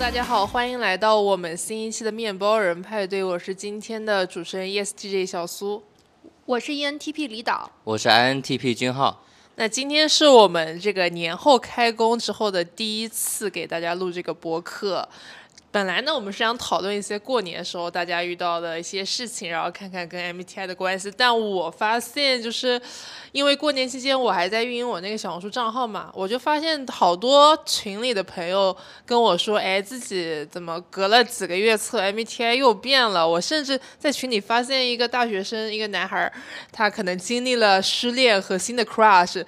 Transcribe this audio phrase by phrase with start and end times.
[0.00, 5.84] 大家好，欢迎来到我们新一期的面包人派对，我是今天的主持人 ESTJ 小苏。
[6.46, 9.22] 我是 ENTP 李导，我是 INTP 君浩。
[9.56, 15.06] 那今天是我们这个年后开工之后的第一次给大家录这个播客。
[15.72, 21.12] 本来呢，我们是想讨论一些过年时候大家遇到的一些事情，然后看看跟 MBTI 的关系。
[21.16, 22.80] 但我发现，就是
[23.30, 33.28] 因为过年期间我还在运营我那个小红书账号嘛，我就发现好多群里的朋友跟我说，哎，自己怎么隔了几个月测 MBTI 又变了？
[33.28, 36.32] 我甚至在群里发现一个大学生，一个男孩，
[36.72, 39.44] 他可能经历了失恋和新的 crush。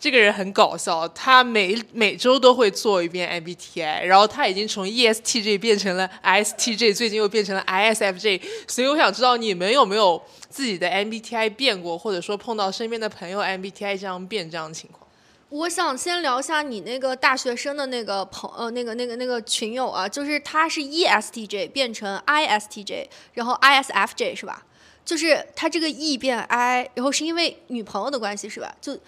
[0.00, 15.06] 这个人很搞笑，他每每周都会做一遍 MBTI，然后他已经从 ESTJ 变成了 ISTJ，最近又变成了 ISFJ，所以我想知道你们有没有自己的 MBTI 变过，或者说碰到身边的朋友 MBTI 这样变这样的情况。
[15.50, 24.64] 我想先聊一下你那个大学生的那个朋呃那个那个那个群友啊，就是他是 ESTJ 变成 ISTJ，然后 ISFJ 是吧？
[25.04, 28.74] 就是他这个 E 变 I，然后是因为女朋友的关系是吧？
[28.80, 28.98] 就。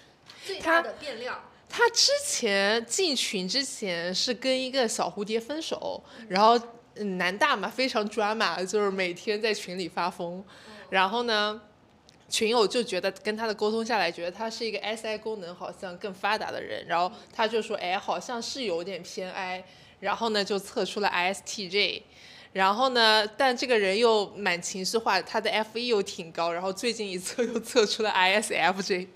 [0.45, 1.43] 最大的变量。
[1.69, 6.61] 他之前进群之前是跟一个小蝴蝶分手，然后
[6.97, 10.45] 男大嘛非常抓马，就是每天在群里发疯。
[10.91, 11.59] 然后呢，
[12.29, 16.85] 群友就觉得跟他的沟通下来，觉得他是一个 SI 功能好像更发达的人。
[16.87, 19.65] 然后他就说，哎，好像是有点偏 I。
[20.01, 22.03] 然后呢，就测出了 ISTJ。
[22.53, 26.53] 然后呢，但这个人又蛮情绪化，他的 FE 又挺高。
[26.53, 29.07] 然后最近一测又测出了 ISFJ。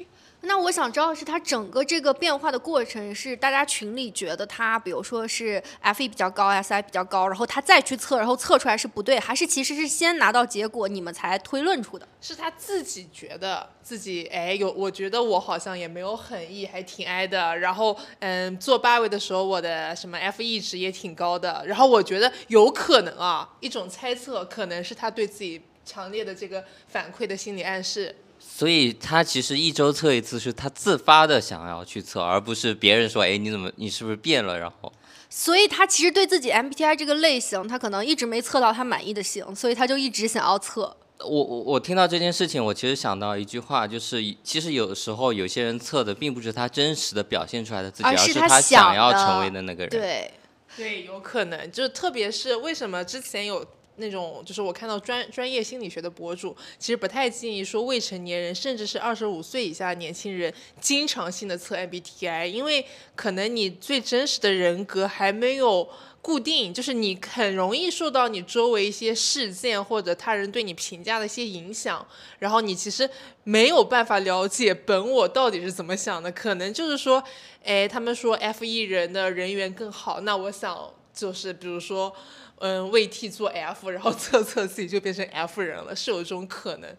[0.42, 12.06] 那我想知道是他整个这个变化的过程是大家群里觉得他，比如说是 F E 比较高，S I 比较高，然后他再去测，然后测出来是不对，还是其实是先拿到结果你们才推论出的？
[12.20, 17.58] 是他自己觉得自己哎有，我觉得我好像也没有很 E，还挺 I 的。
[17.58, 21.64] 然后嗯，做八位的时候我的什么 F E 值也挺高的。
[21.66, 28.14] 然后我觉得有可能啊，一种猜测可能是他对自己强烈的这个反馈的心理暗示。
[28.56, 34.58] 所以他其实一周测一次，是他自发的想要去测，而不是别人说，哎，你怎么，你是不是变了？
[34.58, 34.90] 然后，
[35.28, 40.96] 所以他其实对自己 MBTI 这个类型，他可能一直没测到他满意的型，所以他就一直想要测。
[41.18, 49.90] 我我我听到这件事情，我其实想到一句话，就是其实有时候有些人测的并不是他真实的表现出来的自己，而是他想要成为的那个人。
[49.90, 50.32] 对，
[50.74, 53.62] 对，有可能，就是特别是为什么之前有。
[53.96, 65.88] 那种就是我看到专专业心理学的博主，其实不太建议说未成年人，甚至是二十五岁以下的年轻人，经常性的测 MBTI，因为可能你最真实的人格还没有
[66.20, 72.06] 固定，就是你很容易受到你周围一些事件或者他人对你评价的一些影响，
[72.38, 73.08] 然后你其实
[73.44, 77.22] 没有办法了解本我到底是怎么想的，可能就是说，
[77.64, 82.14] 哎，他们说 F E 人的人缘更好，那我想就是比如说。
[82.58, 86.96] 嗯，为 T 做 F，然后测测自己就变成 F 人了，是有这种可能。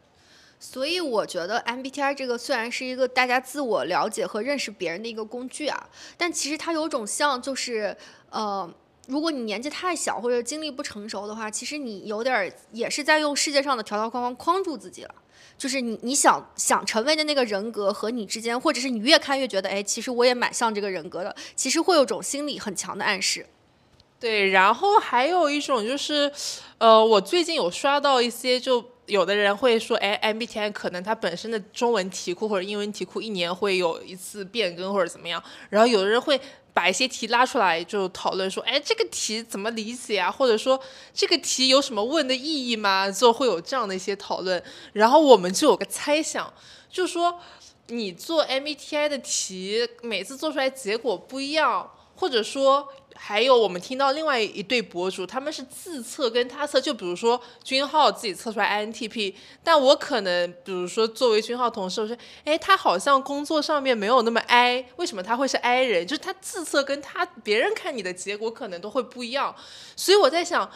[0.59, 7.95] 所以我觉得 MBTI 这个虽然是一个大家自我了解和认识别人的一个工具啊，但其实它有种像，就是
[8.31, 8.71] 呃，
[9.07, 15.13] 如果你年纪太小或者经历不成熟的话，其实你有点也是在用世界上的条条框框框住自己了。
[15.57, 23.45] 就是你你想想成为的那个人格和你之间，或者是你越看越觉得，哎，其实我也蛮像这个人格的，其实会有种心理很强的暗示。
[24.19, 26.31] 对，然后还有一种就是，
[26.79, 36.39] 呃，我最近有刷到一些，就有的人会说，哎，MBTI 可能它本身的中文题库或者英文题库一年会有一次变更或者怎么样，然后有的人会
[36.73, 40.31] 把一些题拉出来就讨论说，哎，这个题怎么理解啊？
[40.31, 40.79] 或者说
[41.13, 43.11] 这个题有什么问的意义吗？
[43.11, 44.61] 就会有这样的一些讨论，
[44.93, 46.51] 然后我们就有个猜想，
[46.89, 47.39] 就说
[47.89, 52.91] 你做 MBTI 的题，每次做出来结果不一样，或者说。
[53.19, 59.33] 还有我们听到另外一对博主，他们是自测跟他测，就比如说君浩自己测出来 INTP，
[59.63, 62.15] 但我可能比如说作为君浩同事，我说，
[62.45, 66.05] 哎，他好像工作上面没有那么 I，为什么他会是 I 人？
[66.05, 69.55] 就是他自测跟他别人看你的结果可能都会不一样，
[69.95, 70.69] 所以我在想，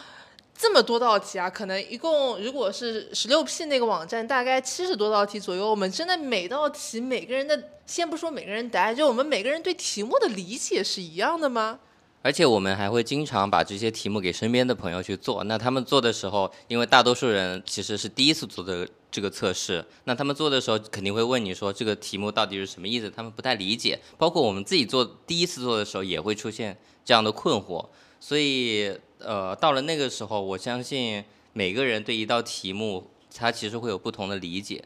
[0.58, 11.78] 这么多道题啊，可能一共如果是十六 P 那个网站，大概七十多道题左右，我们真的每道题每个人的，先不说每个人答案，就我们每个人对题目的理解是一样的吗？
[12.22, 15.42] 而且我们还会经常把这些题目给身边的朋友去做。
[15.44, 23.10] 那他们做的时候，因为大多数人其实是第一次做的这个测试，那他们做的时候肯定会问你说这个题目到底是什么意思？
[23.10, 23.98] 他们不太理解。
[24.16, 27.84] 包括我们自己做第一次做的时候，也会出现这样的困惑。
[28.20, 34.84] 所以，呃，到了那个时候，我相信每个人对一道题目，他其实会有不同的理解。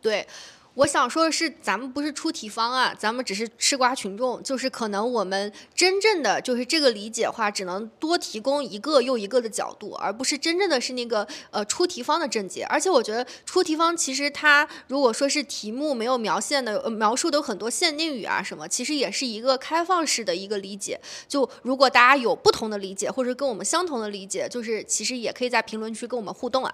[0.00, 0.26] 对。
[0.74, 12.62] 我想说的是，咱们不是出题方啊，咱们只是吃瓜群众，就是可能我们真正的就是这个理解话，只能多提供一个又一个的角度，而不是真正的是那个呃出题方的症结。
[12.64, 20.98] 而且我觉得出题方其实他如果说是题目没有描现的、呃、描述的有很多限定语啊什么，其实也是一个开放式的一个理解。
[21.28, 26.72] 就如果大家有不同的理解，或者跟我们相同的理解，就是其实也可以在评论区跟我们互动啊。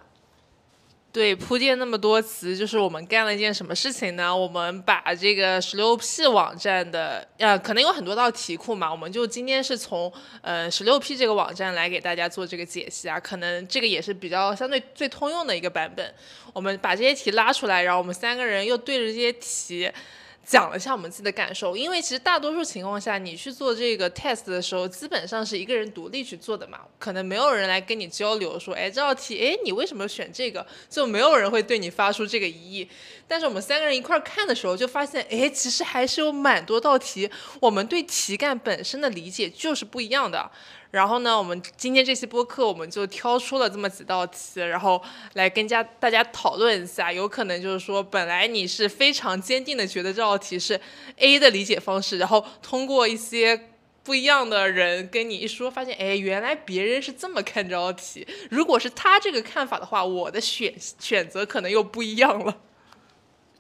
[1.17, 4.37] 对，铺垫那么多词，就是我们干了一件什么事情呢？
[4.37, 16.15] 我们把这个十六 P 网站的，呃，可能有很多道题库嘛，我们就今天是从呃十六 P 这个网站来给大家做这个解析啊，可能这个也是比较相对最通用的一个版本。
[16.53, 19.91] 我们把这些题拉出来，然后我们三个人又对着这些题。
[20.47, 30.65] 讲了一下我们自己的感受，因为其实大多数情况下，你去做这个 test 的时候，基本上是一个人独立去做的嘛，可能没有人来跟你交流，说，哎，这道题，哎，你为什么选这个？
[30.89, 32.89] 就没有人会对你发出这个疑义。
[33.27, 37.29] 但是我们三个人一块看的时候，就发现，哎，其实还是有蛮多道题，
[37.61, 40.49] 我们对题干本身的理解就是不一样的。
[40.97, 44.99] 然后呢，我们今天这期播客，我们就挑出了这么几道题，然后
[45.35, 47.13] 来跟家大家讨论一下。
[47.13, 50.81] 有可能就是说，本来你是非常坚定的觉得这道题是
[51.19, 53.69] A 的理解方式，然后通过一些
[54.03, 58.27] 不一样的人跟你一说，发现，哎，原来别人是这么看这道题。
[58.49, 62.57] 如果是他这个看法的话，我的选选择可能又不一样了。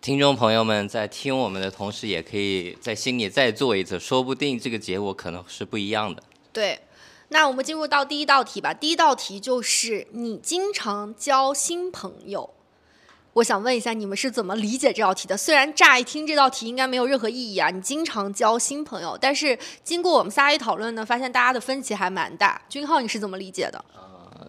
[0.00, 6.22] 听众朋友们在听我们的同时，也可以在心里再做一次，说不定这个结果可能是不一样的。
[6.50, 6.78] 对。
[7.28, 8.72] 那我们进入到第一道题吧。
[8.72, 12.48] 第一道题就是你经常交新朋友，
[13.32, 15.36] 我想问一下你们是怎么理解这道题的？
[15.36, 22.62] 虽然乍一听这道题应该没有任何意义啊，你经常交新朋友，但是经过我们仨一讨论呢，发现大家的分歧还蛮大。
[22.68, 23.84] 君浩，你是怎么理解的？
[23.92, 24.46] 呃，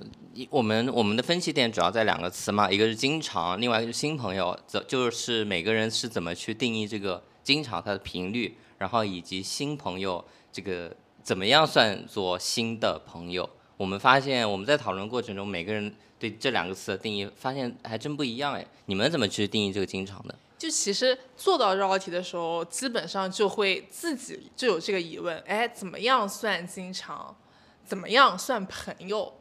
[0.51, 10.95] 我们我们的分歧点主要在两个词嘛，一个是经常，另外一个是新朋友，则就是每个人是怎么去定义这个经常它的频率，然后以及新朋友这个。
[11.27, 13.49] 怎么样算作新的朋友？
[13.75, 18.65] 我们发现我们在讨论过程中，每个人对这两个词的定义发现还真不一样哎。
[18.85, 20.33] 你们怎么去定义这个经常的？
[20.57, 27.35] 就其实做到这道题的时候，基本上就会自己就有这个疑问：哎，怎么样算经常？
[27.83, 29.33] 怎么样算朋友？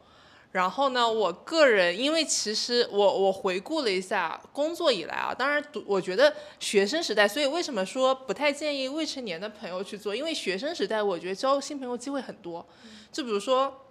[0.53, 10.15] 然后呢，我个人因为其实我我回顾了一下工作以来啊，当然我觉得学生时代，所以为什么说不太建议未成年的朋友去做？
[10.15, 12.65] 因为学生时代我觉得交新朋友机会很多，
[13.11, 13.81] 就比如说，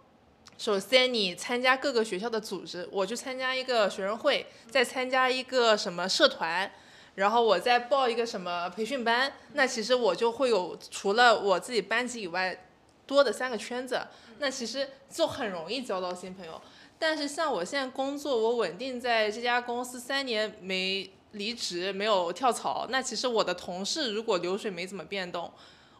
[0.58, 6.68] 首先你参加各个学校的组织，我去参加一个学生会，再参加一个什么社团，
[7.16, 12.62] 然后我再报一个什么培训班，那其实我就会有除了我自己班级以外。
[13.06, 14.00] 多的三个圈子，
[14.38, 16.60] 那其实就很容易交到新朋友。
[16.98, 22.86] 但是像我现在工作，我稳定在这家公司三年没离职，没有跳槽。
[22.88, 25.52] 那其实我的同事如果流水没怎么变动，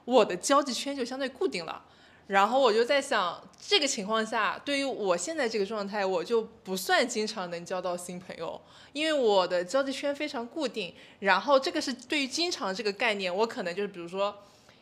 [0.04, 1.84] 我的交际圈就相对固定了。
[2.28, 8.60] 然后我就在想，这个情况下，对于我现在这个状态，我就不算经常能交到新朋友，
[8.92, 10.94] 因为我的交际圈非常固定。
[11.20, 14.36] 然后这个是对于经常这个概念，我可能就是比如说。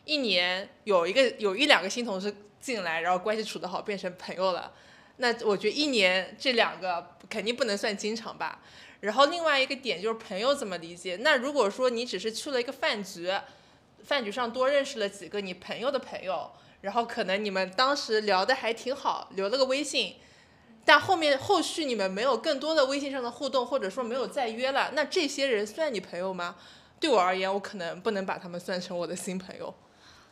[0.05, 4.71] 一年有一个有一两个新同事进来，然后关系处得好，变成朋友了。
[5.17, 8.61] 那我觉得一年这两个肯定不能算经常吧。
[9.01, 11.17] 然后另外一个点就是朋友怎么理解？
[11.21, 13.31] 那如果说你只是去了一个饭局，
[14.03, 20.15] 饭局上多认识了几个你朋友的朋友，然后可能你们当时聊得还挺好，留了个微信，
[20.83, 26.55] 但后面后续你们没有更多的微信上的互动，或者说没有再约了，那这些人算你朋友吗？
[26.99, 29.73] 对我而言，我可能不能把他们算成我的新朋友。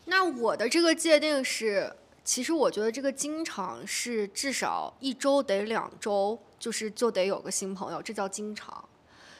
[0.05, 1.93] 那我的这个界定是，
[2.23, 8.83] 其实我觉得这个经常是至少一周得两周，就是就得有个新朋友，这叫经常。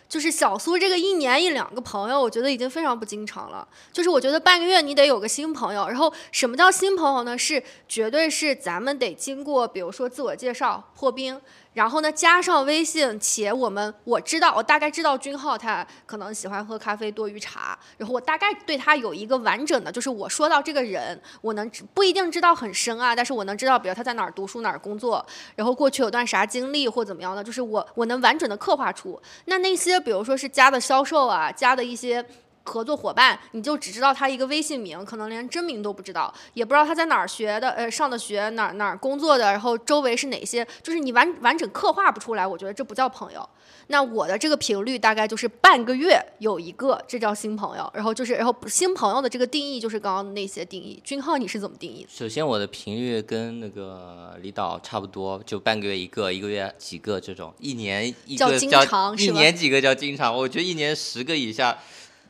[0.10, 3.67] 就是小苏这个一年一两个朋友，我觉得已经非常不经常了。
[3.91, 7.36] 就是我觉得半个月你得有个新朋友，然后什么叫新朋友呢？
[7.38, 11.41] 是绝对是咱们得经过，比如说自我介绍破冰。
[11.74, 25.25] 然后呢，加上微信，且我们我知道，我大概知道君浩他可能喜欢喝咖啡多于茶，然后我大概对他有一个完整的，就是我说到这个人，我能不一定知道很深啊，但是我能知道，比如他在哪儿读书，哪儿工作，
[25.56, 29.20] 然后过去有段啥经历或怎么样的，就是我我能完整的刻画出。
[29.46, 32.24] 那那些比如说是加的销售啊，加的一些。
[32.63, 43.48] 合作伙伴，你就只知道他一个微信名，可能连真名都不知道，也不知道他在哪儿学的，呃，上的学哪儿哪儿工作的，然后周围是哪些，就是你完完整刻画不出来，我觉得这不叫朋友。
[43.88, 47.91] 那我的这个频率大概就是半个月有一个，这叫新朋友。
[47.93, 51.00] 然后就是，然后新朋友的这个定义就是刚刚那些定义。
[51.03, 52.10] 君浩，你是怎么定义的？
[52.10, 60.34] 首先，我的频率跟那个李导差不多，就半个月一个，一个月几个这种，一年一个经常，一年几个叫经常。
[60.34, 61.77] 我觉得一年十个以下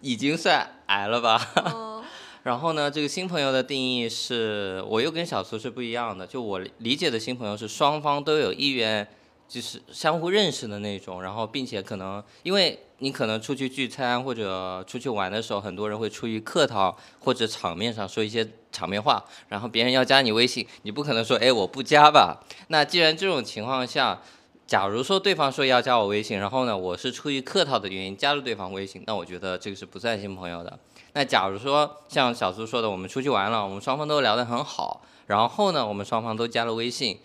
[0.03, 2.03] 已经算矮了吧。
[2.43, 9.07] 然后呢，这个新朋友的定义是我又跟小苏是不一样的，就我理解的新朋友是双方都有意愿。
[9.45, 22.43] 就是相互认识的那种，然后并且可能，因为你可能出去聚餐或者出去玩的时候，很多人会出于客套或者场面上说一些场面话，然后别人要加你微信，你不可能说哎我不加吧？
[22.69, 24.19] 那既然这种情况下，
[24.65, 30.79] 假如说对方说要加我微信，然后呢我是出于客套的原因加入对方微信，那我觉得这个是不算新朋友的。
[31.13, 37.19] 那假如说像小苏说的，我们出去玩了，我们双方都聊得很好，然后呢我们双方都加了微信。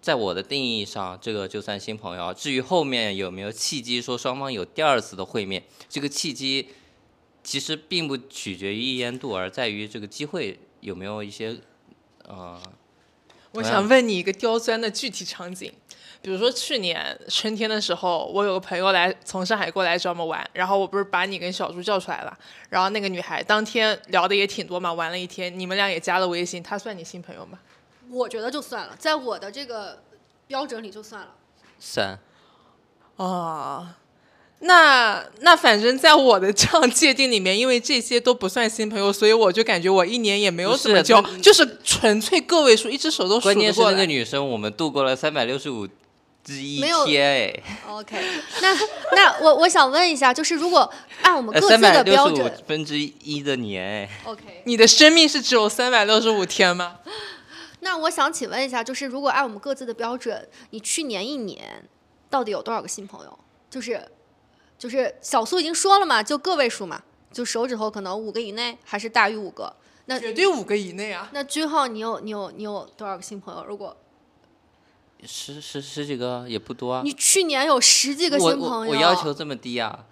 [0.00, 2.32] 在我的定义上，这个就算新朋友。
[2.32, 6.68] 至于后面有没有契机说双方有第二次的会面，这个契机
[7.42, 11.56] 其实并不取决于一言度，而在于这个机会有没有一些
[12.28, 12.62] 呃。
[13.52, 15.72] 我想问你一个刁钻的具体场景，
[16.22, 27.58] 比如说去年春天的时候，我有个朋友来从上海过来找我们玩，然后我不是把你跟小猪叫出来了，然后那个女孩当天聊的也挺多嘛，玩了一天，你们俩也加了微信，她算你新朋友吗？
[28.10, 30.02] 我觉得就算了，在我的这个
[30.46, 31.28] 标准里就算了。
[31.78, 32.18] 算。
[33.16, 33.88] 哦，
[34.60, 45.88] 那那反正在我的这样界定里面，因为这些都不算新朋友，所以我就感觉我一年也没有怎么交，就是纯粹个位数，一只手都数关键是那个女生，我们度过了三百六十五
[46.46, 47.62] 之一天哎。
[47.88, 48.16] OK，
[48.62, 48.72] 那
[49.16, 50.88] 那我我想问一下，就是如果
[51.22, 54.08] 按我们各自的标准，分之一的年哎。
[54.24, 57.00] OK，你的生命是只有三百六十五天吗？
[57.80, 61.84] 那我想请问一下，就是如果按我们各自的标准，你去年一年
[62.30, 63.38] 到底有多少个新朋友？
[63.68, 64.00] 就是，
[64.78, 69.74] 就是小苏已经说了嘛，就个位数嘛，就手指头可能五个以内，还是大于五个？
[70.06, 71.28] 那绝对五个以内啊！
[71.32, 73.64] 那君浩，你有你有你有多少个新朋友？
[73.66, 73.96] 如果
[75.24, 77.02] 十十十几个也不多啊。
[77.04, 78.92] 你去年有十几个新朋友？
[78.92, 80.04] 我我要求这么低啊？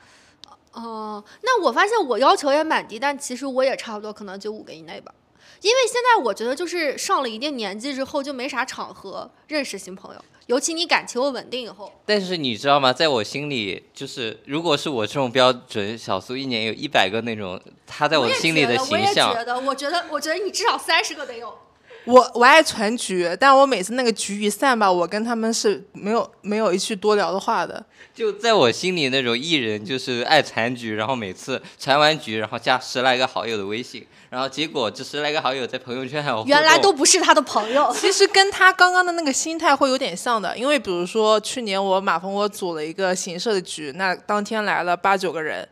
[0.73, 5.15] 哦，那我发现我要求也蛮低，但其实我也差不多，可能就五个以内吧。
[5.61, 11.91] 因为现在我觉得，就是上了一定年纪之后，就没啥场合认识新朋友，尤其你感情又稳定以后。
[12.05, 12.93] 但是你知道吗？
[12.93, 19.31] 在我心里，就是如果是我这种标准，小苏一年有一百个那种，他在我心里的形象。
[19.31, 21.57] 我也觉得，我觉得，我觉得你至少三十个得有。
[22.05, 27.85] 我我爱传局，但我每次那个局一散吧，我跟他们是没有没有一句多聊的话的。
[28.15, 34.07] 就在我心里，那种艺人就是爱残局，然后每次残完局，然后加十来个好友的微信。
[34.31, 37.93] 然后结果这十来个好友在朋友圈还有原来都不是他的朋友。
[37.95, 45.67] 其实跟他刚刚的那个心态会有点像的，因为比如说去年我马蜂窝组了一个行社的局，那当天来了八九个人，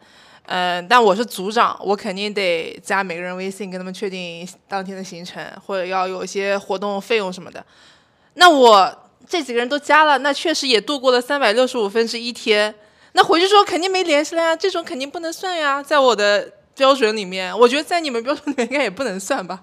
[0.52, 7.64] 嗯，但我是组长，我肯定得加每个人微信，跟他们确定当天的行程，或者要有一些活动费用什么的。
[8.34, 8.94] 那我
[9.26, 12.74] 这几个人都加了，那确实也度过了三百六十五分之一天。
[13.12, 16.52] 那回去之后肯定没联系了呀，这种肯定不能算呀，在我的。
[16.74, 19.62] 标准里面，我觉得在你们标准里面应该也不能算吧。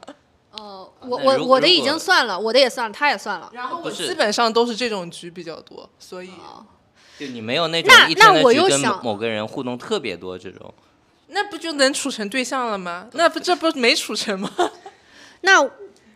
[0.51, 3.49] 哦，我我我的已经算了，我的也算了，他也算了。
[3.51, 6.29] 然后我基本上都是这种局比较多，所以
[7.19, 10.73] 就你没有那种一天的局跟某个人互动特别多这种，
[11.27, 13.07] 那不就能处成对象了吗？
[13.13, 14.49] 那不这不没处成吗？
[15.41, 15.69] 那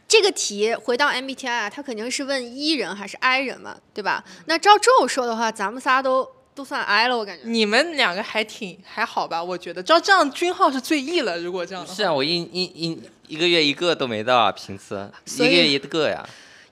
[0.07, 4.24] 这个题回到 MBTI 啊，他肯定是问 E 人还是 I 人嘛，对吧？
[4.45, 6.27] 那照这么说的话，咱们仨都。
[6.55, 9.43] 都算 I 了，我感觉你们两个还挺还好吧？
[9.43, 11.36] 我觉得照这样，君浩是最 E 了。
[11.39, 16.24] 如果这样，是啊，我一一一一个月一个都没到啊，平次一个月一个呀，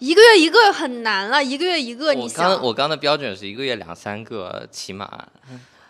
[0.02, 5.28] 一个月一个很难了，一个月一个，你想，我刚我刚的标准是一个月两三个起码。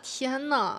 [0.03, 0.77] 天呐，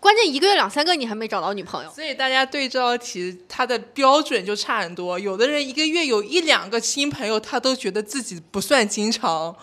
[0.00, 5.16] 关键一个月两三个你还没找到女朋友，所以大家对这道题它的标准就差很多。
[5.16, 9.54] 有的人一个月有一两个新朋友，他都觉得自己不算经常。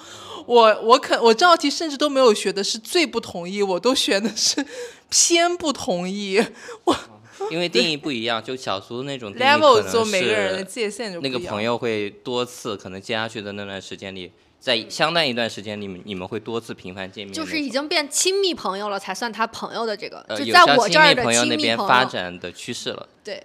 [0.45, 4.65] 我我可我这道题甚至都没有学的是最不同意，我都选的是
[5.09, 6.41] 偏不同意。
[6.85, 6.95] 我
[7.51, 23.07] 因为定义不一样，就小苏那种 level 做每个人的界限就那个朋友会多次，可能接下去的那段时间里，在相当一段时间里，你们会多次频繁见面，就是已经变亲密朋友了才算他朋友的这个，就在我这儿的亲密朋友那边发展的趋势了。
[23.23, 23.43] 对。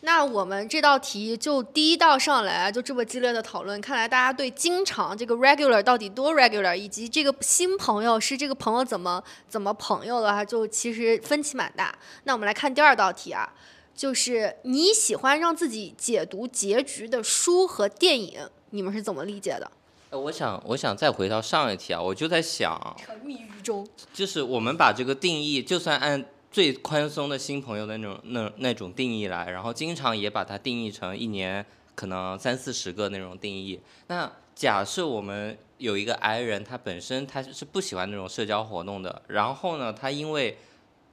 [0.00, 11.92] 那我们这道题就第一道上来啊，就这么激烈的讨论，看来大家对经常这个 regular 到底多 regular，以及这个新朋友是这个朋友怎么怎么朋友的话，就其实分歧蛮大。
[12.24, 13.52] 那我们来看第二道题啊，
[13.92, 19.68] 就是你喜欢让自己解读结局的书和电影，你们是怎么理解的？
[20.10, 26.24] 呃，我想，我想再回到上一题啊，我就在想，沉迷于中，就是我们把这个定义，就算按
[26.58, 33.78] 最宽松的新朋友的那种那那种定义来，然后经常也把它定义成一年可能三四十个那种定义。
[34.08, 40.58] 那假设我们有一个 I 人，他本身他是不喜欢那种社交活动的，然后呢，他因为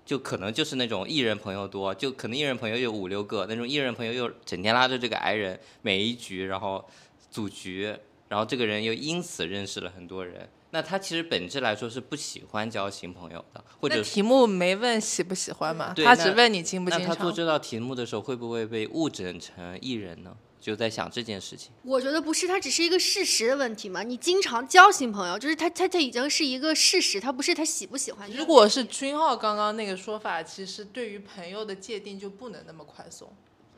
[0.03, 6.83] 就可能就是那种艺人朋友多，就可能艺人朋友有五六个，那种艺人朋友又整天拉着这个 I 人每一局，然后
[7.29, 7.95] 组局，
[8.29, 10.49] 然后这个人又因此认识了很多人。
[10.75, 17.31] 那他其实本质来说是不喜欢交新朋友的，或者题目没问喜不喜欢嘛，他只问你经不经那他做。
[17.31, 20.35] 这道题目的时候，会不会被误诊成艺人呢？
[20.59, 21.71] 就在想这件事情。
[21.83, 24.03] 我觉得不是，它只是一个事实的问题嘛。
[24.03, 28.29] 你经常交新朋友，就是他他他已经是一个事实，他不是他喜不喜欢。
[28.33, 33.31] 如果是君浩刚刚那个说法，其实对于朋友的界定就不能那么宽松，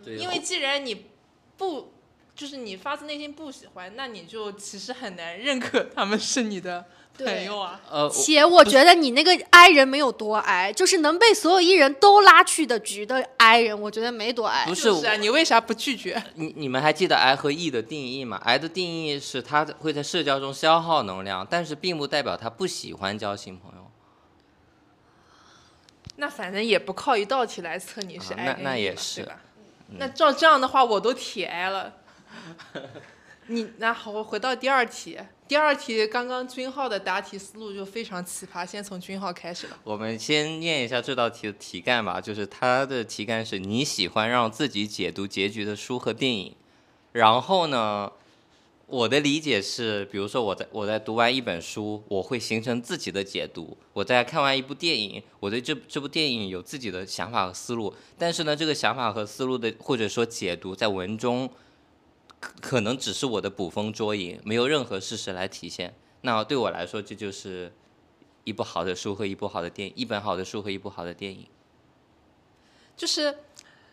[0.03, 1.05] 对因为既然你
[1.57, 1.93] 不
[2.37, 6.85] 就是你发自内心不喜欢，那你就其实很难认可他们是你的
[7.17, 7.81] 朋友啊。
[7.89, 14.75] 呃，且我觉得你那个 I 人没有多 I，就是能被所有艺人都拉去的局的 I 人，我觉得没多 I 不。
[14.75, 16.21] 是就是啊，你为啥不拒绝？
[16.35, 23.89] 你你们还记得 I 和 E 的定义吗？I 的定义是他会在社交中消耗能量，但是并不代表他不喜欢交新朋友。
[26.17, 29.39] 那反正也不靠一道题来测你是啊 I 那跟那 E 嘛也是嗯对吧？
[29.97, 31.93] 那照这样的话，我都铁 I 了。
[33.49, 35.17] 你那好，我回到第二题。
[35.47, 39.79] 第二题刚刚君浩的答题思路就非常奇葩，先从君浩开始吧。
[39.85, 46.53] 我们先念一下这道题的题干吧，就是它的题干是你喜欢让自己解读结局的书和电影。
[47.13, 48.11] 然后呢，
[48.87, 57.95] 我的理解是，比如说我在我在读完一本书，我会形成自己的解读；我在看完一部电影，我对这这部电影有自己的想法和思路。
[58.17, 61.49] 但是呢，这个想法和思路的或者说解读，在文中
[62.39, 65.95] 可能只是我的捕风捉影，没有任何事实来体现。
[66.21, 67.73] 那对我来说，这就是
[68.43, 71.47] 一部好的书和一部好的电影，一本好的书和一部好的电影。
[72.95, 73.39] 就是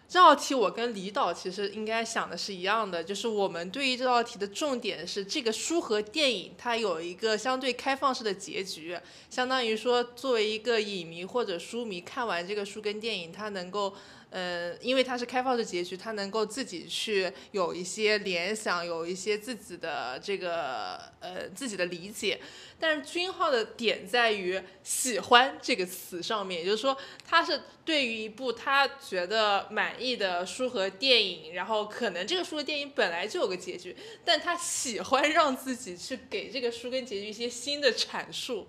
[0.07, 8.99] 这道题，我跟李导其实应该想的是一样的，就是我们对于这道题的重点是这个书和电影它有一个相对开放式的结局，
[9.31, 13.95] 相当于说作为一个影迷或者书迷看完这个书跟电影，它能够。
[14.35, 22.41] 呃，因为它是开放式结局，他能够自己去有一些联想，有一些自己的这个呃自己的理解。
[22.81, 38.67] 但是君浩的点在于“喜欢”这个词上面，也就是说，他是对于一部他觉得满意的书和电影，然后可能这个书和电影本来就有个结局，但他喜欢让自己去给这个书跟结局一些新的阐述。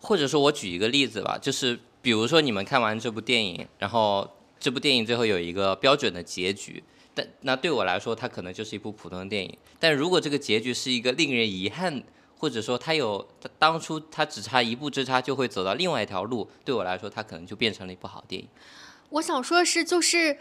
[0.00, 4.28] 或者说，我举一个例子吧，就是比如说你们看完这部电影，然后
[4.60, 6.82] 这部电影最后有一个标准的结局，
[7.14, 9.56] 但那对我来说，它可能就是一部普通的电影。
[9.78, 12.02] 但如果这个结局是一个令人遗憾，
[12.36, 18.48] 或者说它有它当初它只差一步之差就会走到另外一条路，对我来说，它可能就变成了一部好电影。
[19.10, 20.36] 我想说的是，就是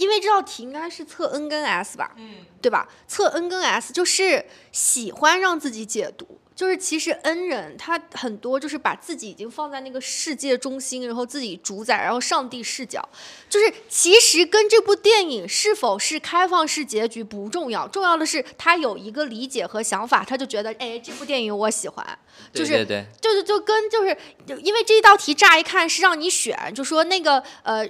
[0.00, 2.88] 因为这道题应该是测 N 跟 S 吧，嗯，对吧？
[3.06, 13.06] 测 N 跟 S 就是喜欢让自己解读，就是其实 N 人他很多就是把自己已经放在那个世界中心，然后自己主宰，然后上帝视角，
[13.50, 22.18] 就是其实跟这部电影是否是开放式结局不重要，重要的是他有一个理解和想法，他就觉得哎这部电影我喜欢，
[22.54, 22.86] 就是对对。
[22.86, 24.16] 对，就是就跟就是
[24.62, 27.86] 因为这一道题乍一看是让你选，就说那个呃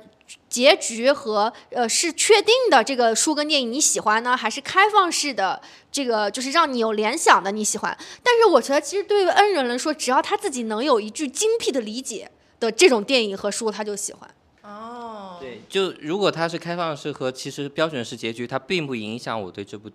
[0.48, 7.96] 结局和呃是确定的这个书跟电影你喜欢呢，还是开放式的这个就是让你有联想的你喜欢？
[8.22, 14.30] 但是我觉得其实对于恩人来说，只要他自己能有一句精辟的理解的这种电影和书，他就喜欢。
[14.62, 19.90] 哦，对，就如果它是开放式和其实标准式结局，它并不影响我对这部。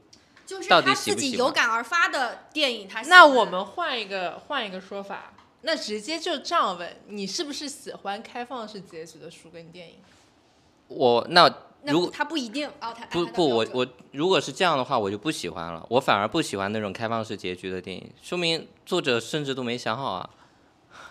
[0.45, 9.95] 就是他自己有感而发的电影，他那我们换一个换一个说法，那直接就这样问：你是不是喜欢开放式结局的书跟电影？
[10.87, 11.47] 我那
[11.83, 15.85] 如果那他不一定哦，他不不，我我如果是这样的话，我就不喜欢了。
[15.89, 20.29] 我反而不喜欢那种开放式结局的电影，说明作者甚至都没想好啊。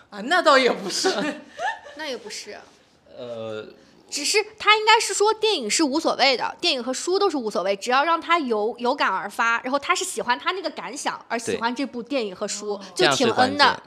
[0.09, 1.09] 啊，那倒也不是。
[1.95, 2.57] 那也不是。
[3.17, 3.65] 呃，
[4.09, 13.83] 只是他应该是说电影是无所谓的，电影和书都是无所谓，只要让他有有感而发，然后他是喜欢他那个感想而喜欢这部电影和书，就挺样是关 N 的，。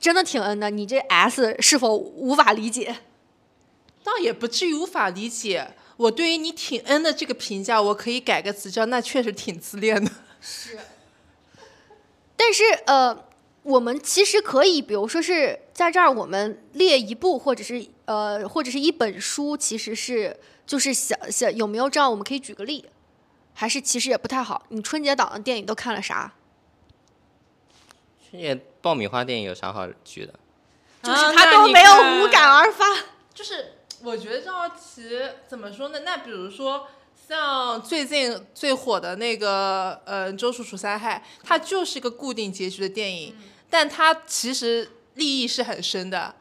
[0.00, 0.68] 真的挺恩的。
[0.70, 2.96] 你这 S 是否无法理解？
[4.04, 5.74] 倒也不至于无法理解。
[5.96, 10.10] 我对于你挺 N 的这个评价，我可以改个词叫那确实挺自恋的。
[10.42, 10.78] 是
[12.36, 13.26] 但是呃，
[13.62, 20.36] 我们其实可以，比如说是在这儿，我们列一部或者是呃或者是一本书，其实是
[20.66, 22.84] 就是想想有没有这样，我们可以举个例，
[23.54, 24.66] 还是其实也不太好。
[24.70, 26.34] 你春节档的电影都看了啥？
[28.28, 30.34] 春节爆米花电影有啥好举的？
[31.02, 32.50] 就是啊他都没有无感。
[32.50, 32.84] 而发。
[33.32, 33.72] 就是
[34.04, 35.02] 我觉得这道题
[35.48, 36.00] 怎么说呢？
[36.04, 36.86] 那比如说
[37.26, 43.34] 像最近最火的那个呃《周处除三害》，它就是一个固定结局的电影，
[43.70, 46.34] 但它其实利益是很深的。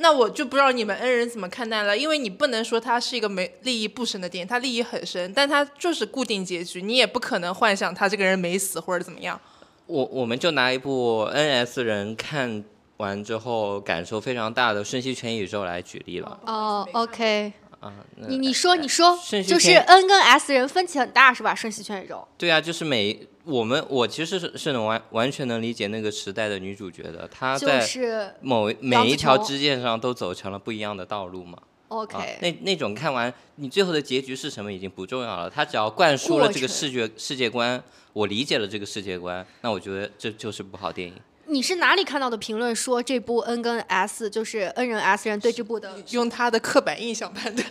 [0.00, 9.40] 那我就不知道你们恩人怎么看待了，因为你不能说它是一个没利益不深的电影，它利益很深，但它就是固定结局，你也不可能幻想他这个人没死或者怎么样。
[9.86, 12.62] 我我们就拿一部 NS 人看
[12.98, 17.92] 完之后感受非常大的《瞬息全宇宙》来举例了哦，OK，啊。
[18.16, 21.54] 那你你说你说，就是 N 跟 S 人分歧很大是吧？
[21.54, 22.26] 瞬息全宇宙。
[22.36, 31.56] 对啊，就是每我们我其实是是能完完全能理解那个时代的女主角的，她就在是某每一条支线上都走成了不一样的道路嘛。
[31.56, 37.82] 啊 OK，，那那种看完你最后的结局是什么已经不重要了，他只要灌输了这个视觉世界观，
[38.12, 41.14] 我理解了这个世界观，那我觉得这就是部好电影。
[41.48, 47.66] 你是哪里看到的评论说这部 N 跟 S 就是 N 人 S 人对这部的，用他的刻板印象判断。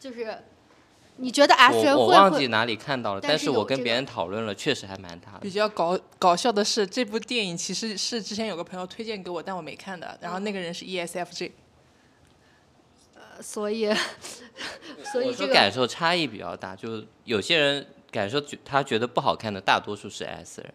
[0.00, 0.38] 就是
[1.16, 5.50] 你觉得 S 人我我会会忘记哪里看到了，但但是我跟别人讨论了，确实还蛮大的比。
[5.50, 10.16] 较搞搞笑的是，这部电影其实是之前有个朋友推荐给我，但我没看的。
[10.22, 11.50] 然后那个人是 E ESFJ，
[13.42, 13.92] 所以
[15.12, 20.72] 所以这个说感受差异比较大，就有些人感受觉他觉得不好看的，大多数是 S 人。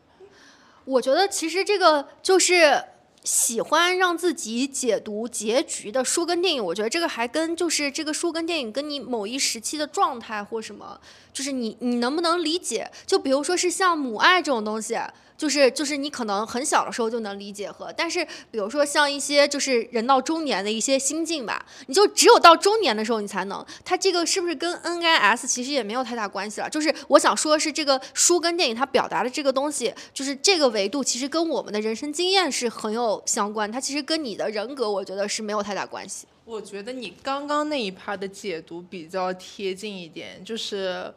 [0.86, 2.84] 我觉得其实这个就是
[3.24, 11.00] 喜欢让自己解读结局的书跟电影，我觉得这个还跟就是这个书跟电影跟你某一时期的状态或什么，
[11.34, 12.92] 就是你你能不能理解？
[13.06, 14.98] 就比如说是像母爱这种东西。
[15.38, 26.70] 就是就是你可能很小的时候就能理解和，但是比如说像一些就是人到中年的一些心境吧，你就只有到中年的时候你才能，它这个是不是跟 NIS 其实也没有太大关系了？
[26.70, 36.28] 就是我想说的是这个书跟电影它表达的这个东西，就是这个维度其实跟我们的人生经验是很有相关，它其实跟你的人格我觉得是没有太大关系。
[36.46, 41.14] 我觉得你刚刚那一趴的解读比较贴近一点，就是。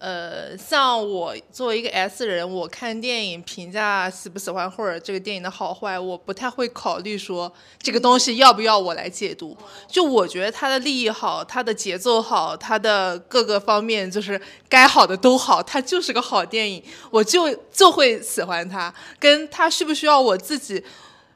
[0.00, 9.56] 呃，像我作为一个 S 人，我看电影评价喜不喜欢或者这个电影的好坏，我不太会考虑说这个东西要不要我来解读。
[9.88, 16.80] 就我觉得它的利益好，它的节奏好，它的各个方面就是该好的都好，它就是个好电影，
[17.10, 18.94] 我就就会喜欢它。
[19.18, 20.80] 跟它需不需要我自己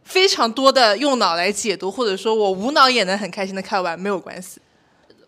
[0.04, 4.60] 非常多的用脑来解读，或者说我无脑也能很开心的看完，没有关系。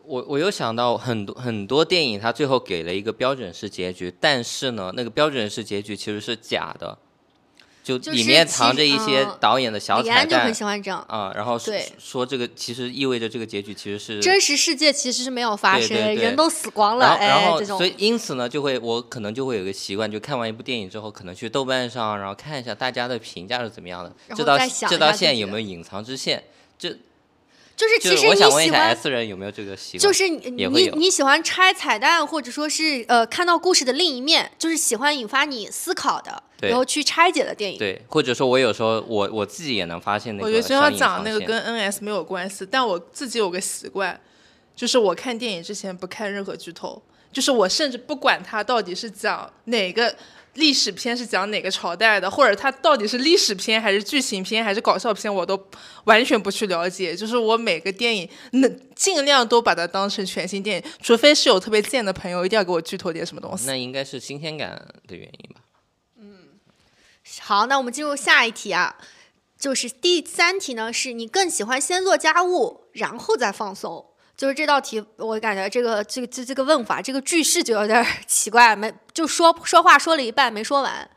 [0.06, 6.96] 我我有想到很多很多电影，它最后给了一个标准式结局，但是呢，那个标准式结局其实是假的，
[7.82, 16.96] 就就是里面藏着一些嗯导演的小彩李安就很蛋喜欢这样，啊，然后说对说这个其实意味着这个结局其实是真实世界其实是没有发生，对对对人都死光。
[16.98, 24.56] 了，然后，哎，这种后所以因此呢，就会我可能就会有个习惯，就看完一部电影之后，可能去豆瓣上，然后看一下大家的评价是怎么样的，这道
[24.88, 26.44] 这道线有没有隐藏之线？
[26.78, 26.96] 这
[27.76, 30.00] 就是其实你我想问一下喜欢 S 人有没有这个习惯？
[30.00, 37.78] 就是你你你喜欢拆彩蛋，或者说是呃看到故事的另一面，就是喜欢引发你思考的，然后去拆解的电影。
[37.78, 44.20] 对，或者说我有时候我我自己也能发现那个我觉得要讲那个跟 NS 没有关系，但我自己有个习惯，
[44.76, 50.14] 就是我看电影之前不看任何剧透，就是我甚至不管它到底是讲哪个
[50.54, 55.60] 历史片是讲哪个朝代的，或者它到底是历史片还是剧情片还是搞笑片，我都
[56.04, 57.14] 完全不去了解。
[57.14, 63.66] 就是我每个电影能尽量都把它当成全新电影，除非是有特别贱的朋友一定要给我剧透点什么东西。
[63.66, 64.70] 那应该是新鲜感
[65.06, 65.60] 的原因吧？
[66.18, 66.38] 嗯
[67.40, 68.96] 好，那我们进入下一题啊，
[69.58, 74.06] 就是第三题呢，是你更喜欢先做家务，然后再放松。
[74.36, 81.08] 就是这道题，我感觉这个这个这这个问法，这个句式就有点 奇怪，没就说说话说了一半没说完。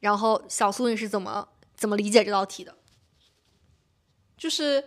[0.00, 2.74] 然后小苏你是怎么怎么理解这道题的？
[4.36, 4.84] 就是，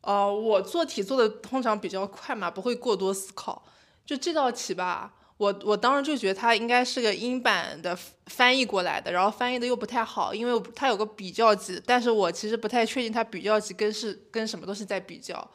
[0.00, 3.64] 呃，我做题做的通常比较快嘛，不会过多思考。
[4.04, 15.48] 就这道题吧，我我当时就觉得它应该是个英版的翻译过来的，然后翻译的又不太好，因为它有个比较级，但是我其实不太确定它比较级跟是跟什么东西在比较。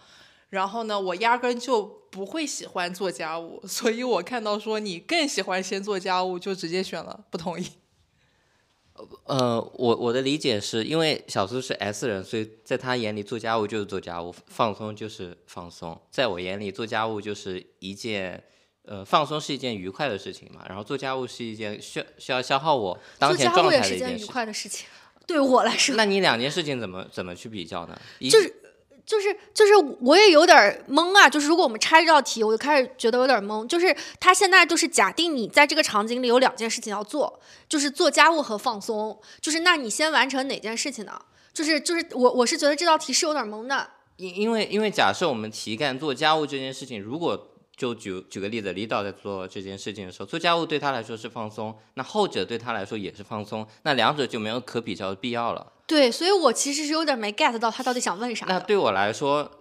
[0.49, 7.67] 然后呢，我压根就不会喜欢做家务， 所以我看到说你更喜欢先做家务，就直接选了不同意。
[9.25, 15.99] 呃，我我的理解是因为小苏是 S 人，所以在他眼里做家务就是做家务，放松就是放松。
[16.10, 18.41] 在我眼里，做家务就是一件，
[18.84, 24.17] 呃，放松是一件愉快的事情嘛，然后做家务是一件需需要消耗我当前状家务也是态的一件事。
[24.19, 24.88] 件愉快的事情，
[25.27, 25.95] 对我来说。
[25.97, 27.99] 那你两件事情怎么怎么去比较呢？
[28.19, 28.55] 一就是
[29.06, 33.68] 就是就是我也有点懵啊，就是如果我们拆这道题，我就开始觉得有点懵。
[33.68, 37.39] 就是他现在就是假定你在这个场景里有两件事情要做，
[37.70, 41.20] 就是做家务和放松，就是那你先完成哪件事情呢？
[41.54, 43.88] 就是就是我我是觉得这道题是有点懵的。
[44.18, 55.73] 因因为因为假设我们题干做家务这件事情，如果就举举个例子，李导在做这件事情的时候，做家务对他来说是放松，那后者对他来说也是放松，那两者就没有可比较的必要了。
[55.85, 58.45] 对，所以我其实是有点没 get 到他到底想问啥。
[58.47, 59.51] 那对我来说，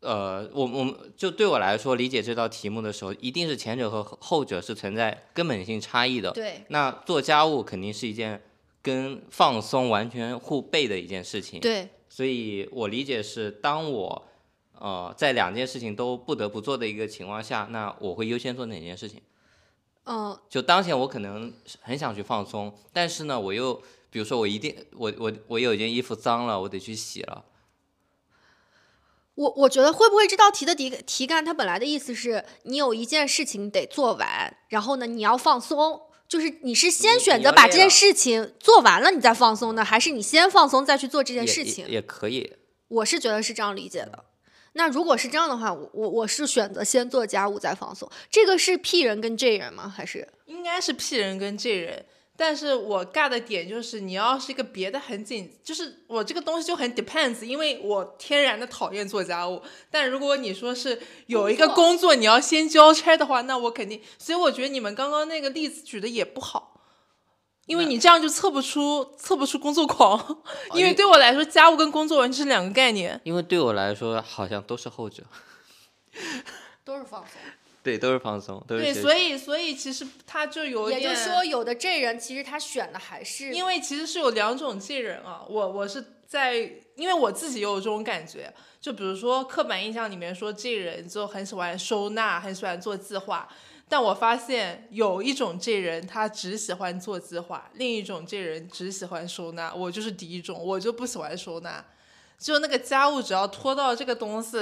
[0.00, 6.30] 呃，我我们就对我来说理解这道题目的时候，一定是前者和后者是存在根本性差异的。
[6.30, 8.40] 对，那做家务肯定是一件
[8.80, 11.58] 跟放松完全互悖的一件事情。
[11.60, 14.28] 对，所以我理解是，当我
[14.78, 19.22] 呃在两件事情都不得不做的一个情况下，那我会优先做哪件事情？
[20.04, 23.74] 嗯，就当前我可能很想去放松，但是呢，我又
[24.08, 27.44] 比如说我一定我我我有一件衣服脏了，我得去洗了。
[29.34, 41.86] 我我觉得会不会这道题的题题干它本来的意思是你有一件事情得做完，然后呢你要放松，就是你是先选择把这件事情做完了你再放松呢，还是你先放松再去做这件事情？
[41.88, 42.56] 也可以，
[42.88, 44.24] 我是觉得是这样理解的。
[44.76, 48.06] 那如果是这样的话，我我我是选择先做家务再放松。
[48.30, 49.88] 这个是 P 人跟 J 人吗？
[49.88, 52.04] 还是应该是 P 人跟 J 人，
[52.36, 59.62] 但是我尬的点就是，你要是一个别的很紧，就是我这个东西就很 depends，因为我天然的讨厌做家务。
[59.90, 66.75] 但如果你说是有一个工作你要先交差的话，那我肯定，所以我觉得你们刚刚那个例子举的也不好。
[67.66, 73.20] 因为你这样就测不出测不出工作狂，因为对我来说，家务跟工作完全是两个概念。
[73.24, 75.22] 因为对我来说好像都是后者，
[76.84, 77.32] 都是放松？
[77.82, 86.56] 对，都是放松，都是对，所以所以其实他就有也，就是说，有的这人其实他选的还是因为其实是有两种这人啊，我我是在，
[86.96, 93.48] 因为我自己也有这种感觉，就比如说刻板印象里面说这人就很喜欢收纳，很喜欢做计划，
[93.88, 101.84] 但我发现有一种这人他只喜欢做计划，另一种这人只喜欢收纳，我就是第一种，我就不喜欢收纳，
[102.38, 104.58] 就那个家务只要拖到这个东西。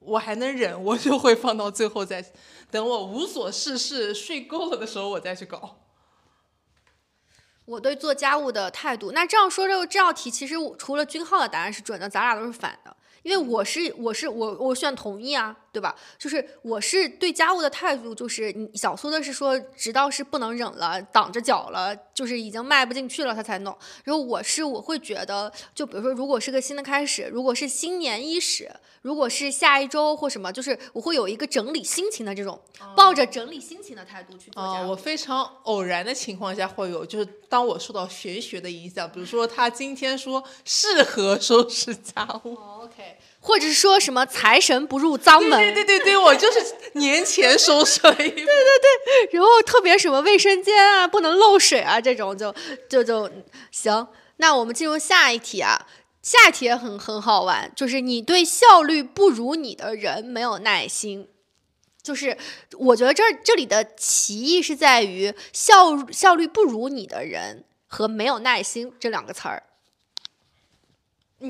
[0.00, 2.22] 我还能忍，我就会放到最后再，
[2.70, 5.78] 等我无所事事、睡够了的时候，我再去搞。
[7.64, 9.12] 我对做家务的态度。
[9.12, 12.94] 那这样说，这这道题其实除了君浩的答案是准的，咱俩都是反的。
[13.24, 15.96] 因为我是我是我我选同意啊，对吧？
[16.18, 23.76] 就是我是对家务的态度，就是你小苏的是说，直到是不能忍了，挡着脚了，就是已经迈不进去了，他才弄。
[24.04, 32.60] 然后我是我会觉得，就比如说，如果是个新的开始，如果是新年伊始，如果是下一周或什么，就是我会有一个整理心情的这种，
[32.94, 34.62] 抱着整理心情的态度去做。
[34.86, 46.60] 我非常偶然的情况下会有，就是当我受到玄学的影响，比如说他今天说适合收拾家务，哦 OK，或者是说什么财神不入脏门，对对对对，我就是
[46.92, 48.46] 年前收拾了一遍。
[49.32, 52.54] 然后特别什么卫生间啊不能漏水啊这种就
[52.88, 53.30] 就就
[53.70, 54.06] 行。
[54.36, 55.86] 那我们进入下一题啊，
[56.22, 61.28] 下一题也很很好玩，就是你对效率不如你的人没有耐心。
[62.02, 62.36] 就是
[62.78, 69.62] 我觉得这这里的歧义是在于效效率不如你的人和没有耐心这两个词儿。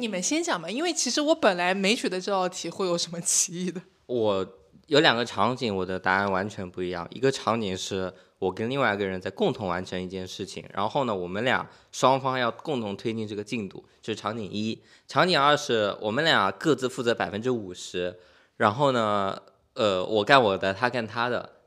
[0.01, 3.81] 你们先讲吧，因为其实我本来没觉得这道题会有什么歧义的。
[4.07, 4.47] 我
[4.87, 7.07] 有两个场景，我的答案完全不一样。
[7.11, 14.83] 一个场景是我跟另外一个人在共同完成一件事情，然后呢，我们俩双方要共同推进这个进度，这是场景一。
[15.09, 18.19] 场景二是我们俩各自负责百分之五十，
[18.59, 19.41] 然后呢，
[19.73, 21.61] 呃，我干我的，他干他的，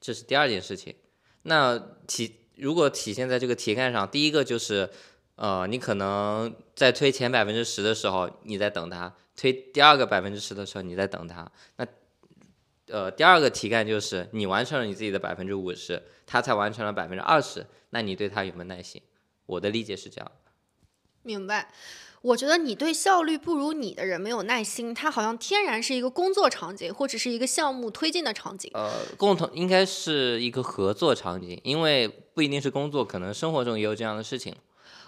[0.00, 0.94] 这是第二件事情。
[1.42, 4.88] 那体如果体现在这个题干上，第一个就是，
[5.36, 11.50] 呃，你可能在推前百分之十的时候，你在等他；推第二个百分之十的时候，你在等他。
[11.76, 11.86] 那
[12.86, 19.02] 呃，第二个题干就是你完成了你自己的百分之五十，他才完成了百分之二十，那你对他有没有耐心？
[19.46, 20.30] 我的理解是这样。
[21.22, 21.72] 明白。
[22.22, 28.70] 我觉得你对效率不如你的人没有耐心，他好像天然是一个工作场景或者是一个项目推进的场景。
[28.72, 34.54] 呃，共同应该是一个合作场景，因为不一定是工作，可能生活中也有这样的事情。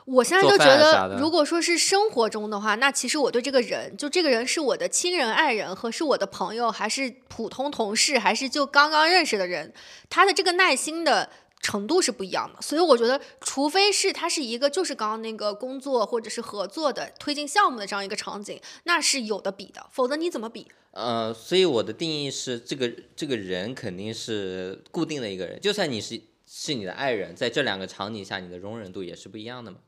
[0.07, 9.75] 我现在就觉得，如果说是生活中的话，那其实我对这个人，就这个人是我的亲人、爱人，和是我的朋友，还是普通同事，还是就刚刚认识的人，
[10.09, 11.29] 他的这个耐心的
[11.61, 20.69] 程度是不一样的，所以我觉得，除非是它是一个就是刚刚那个工作或者是合作的推进项目的这样一个场景，那是有的比的，否则你怎么比？
[20.93, 29.79] 呃，所以我的定义是，这个这个人肯定是固定的一个人，就算你是是你的爱人，在这两个场景下，你的容忍度也是不一样的嘛。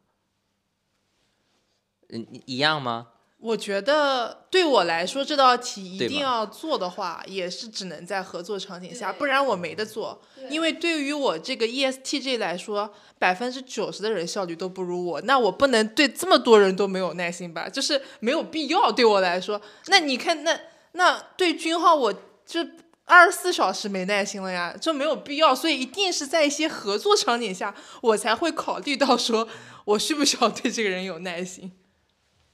[2.10, 3.08] 嗯，一样吗？
[3.40, 10.20] 我觉得对我来说，这道题一定要做的话，也是只能在合作场景下，不然我没得做。
[10.50, 17.68] 因为对于我这个 E ESTJ 来说，百分之九十的人效率都不如我，那我不能对这么多人都没有耐心吧？
[17.68, 19.60] 就是没有必要对我来说。
[19.86, 20.58] 那你看，那
[20.92, 22.12] 那对君浩，我
[22.44, 22.66] 就
[23.04, 25.54] 二十四小时没耐心了呀，就没有必要。
[25.54, 29.46] 所以一定是在一些合作场景下，我才会考虑到说
[29.84, 31.70] 我需不需要对这个人有耐心。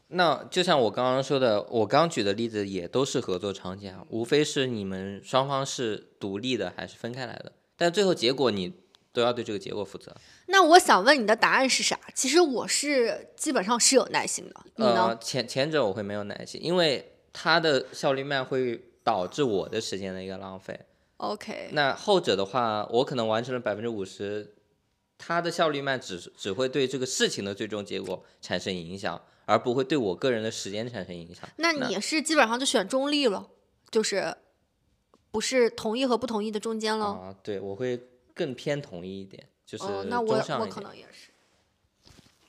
[0.09, 8.73] 那就像我刚刚说的，我刚举的例子也都是合作场景啊，无非是你们双方是独立的还是分开来的，但最后结果你
[9.13, 10.15] 都要对这个结果负责。
[10.47, 11.99] 那我想问你的答案是啥？
[12.15, 15.07] 其实我是基本上是有耐心的，你呢？
[15.07, 20.79] 呃，前前者我会没有耐心，因为它的效率慢会导致我的时间的一个浪费。
[21.17, 24.55] OK，那后者的话，我可能完成了百分之五十，
[25.17, 31.49] 它的效率慢只是只会对这个事情的最终结果产生影响，而不会对我个人的时间产生影响。
[31.57, 33.49] 那你是基本上就选中立了，
[33.91, 34.37] 就是
[35.31, 37.07] 不是同意和不同意的中间了。
[37.07, 40.81] 啊，对，我会更偏同意一点，就是哦，那我我可。
[40.81, 41.31] 能也是。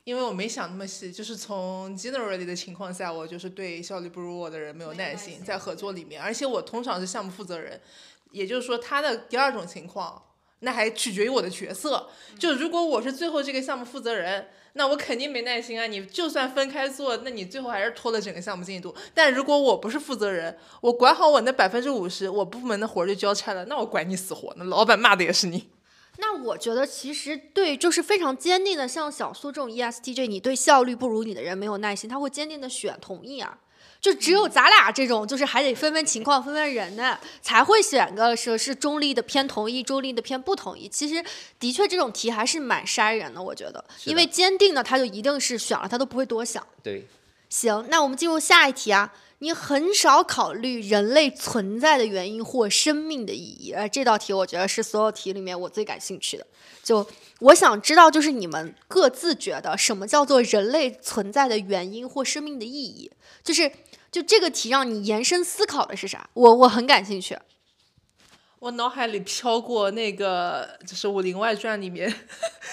[0.03, 7.81] 因为我没想那么细，就是从 generally 的情况下，我就是对效率不如我的人没有耐心，在合作里面，而且我通常是项目负责人，
[8.29, 10.23] 也就是说他的第二种情况，
[10.60, 12.10] 那还取决于我的角色。
[12.39, 15.88] 就如果我是最后这个项目负责人，那我肯定没耐心啊！
[15.88, 18.94] 你就算分开做，那你最后还是拖了整个项目进度。
[19.13, 24.65] 但如果我不是负责人，我管好我那百分之五十，我部门的活儿就交差了，那我管你死活呢！
[24.65, 25.70] 老板骂的也是你。
[26.18, 33.60] 那我觉得其实对，就是非常坚定的，像小苏这种 ESTJ，你对效率不如你的人没有耐心，他会坚定的选同意啊。
[34.06, 40.88] 就只有咱俩这种，就是还得分分情况、分分人呢，才会选个说是中立的偏同意，中立的偏不同意。
[40.88, 41.26] 其实
[41.60, 46.63] 的确这种题还是蛮筛人的，我觉得，因为坚定的他就一定是选了，他都不会多想。
[46.84, 47.04] 对，
[47.50, 49.12] 行，那我们进入下一题啊。
[49.39, 56.48] 你很少考虑人类存在的原因或生命的意义，呃，这道题我觉得是所有题里面我最感兴趣的。
[56.82, 57.06] 就
[57.39, 63.12] 我想知道，就是你们各自觉得什么叫做人类存在的原因或生命的意义？
[63.44, 63.70] 就是
[64.15, 66.30] 就这个题让你延伸思考的是啥？
[66.32, 67.38] 我我很感兴趣。
[68.60, 72.15] 我脑海里飘过那个，就是《武林外传》里面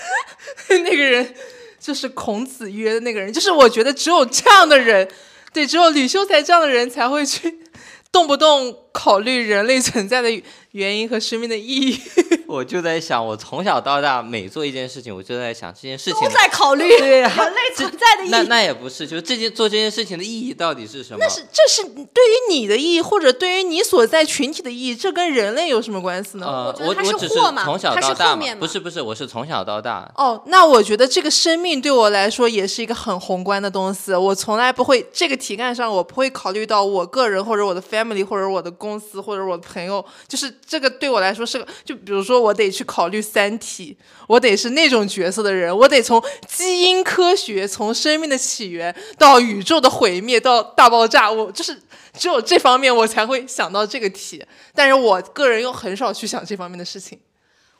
[0.70, 1.34] 那个人，
[1.80, 3.32] 就是孔子约的那个人。
[3.32, 5.10] 就是我觉得只有这样的人，
[5.52, 7.64] 对，只有吕秀才这样的人才会去
[8.12, 10.28] 动不动考虑人类存在的
[10.72, 12.00] 原因和生命的意义。
[12.46, 18.30] 我就在想，我从小到大每做一件事情，我就在想这件事情都在考虑对人类存在的意义。
[18.30, 21.18] 那那也不是，就是这件做这件事情的意义到底是什么？
[21.18, 26.46] 那是这是对于你的意义，或者对于你所在群体的意义，这跟人类有什么关系呢？
[26.46, 34.12] 呃，我我我只是从小到大不是不是，我是从小到大，哦，那我觉得这个生命对我来说也是一个很宏观的东西。
[34.12, 51.80] 我从来不会这个题干上，我不会考虑到我个人或者我的 family 或者我的公司或者我的朋友，就是这个对我来说是个，就比如说我得去考虑三体，我得是那种角色的人，我得从基因科学，从生命的起源到宇宙的毁灭到大爆炸，我就是
[52.18, 57.20] 只有这方面我才会想到这个题，但是我个人又很少去想这方面的事情。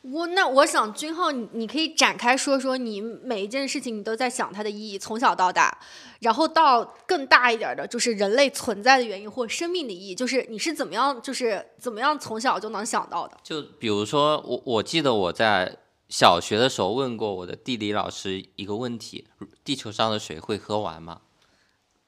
[0.03, 5.79] 我那我想君浩，你你可以展开说说你每一件事情你都在想它的意义，从小到大，
[6.21, 13.37] 然后到更大一点的，就是人类存在的原因或生命的意义，就是你是怎么样，就是怎么样从小就能想到的？
[13.45, 15.77] 就比如说我我记得我在
[16.09, 19.29] 小学的时候问过我的地理老师一个问题：
[19.63, 21.21] 地球上的水会喝完吗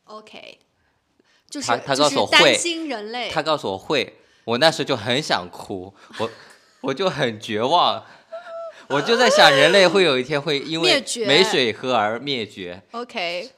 [0.07, 0.59] ？OK，
[1.49, 2.59] 就是他他告诉我会
[3.31, 6.29] 他告诉我会，我那时就很想哭，我
[6.85, 8.05] 我就很绝望，
[8.88, 12.83] 我就在想人类会有一天会因为没水喝而灭绝。
[12.92, 13.51] OK，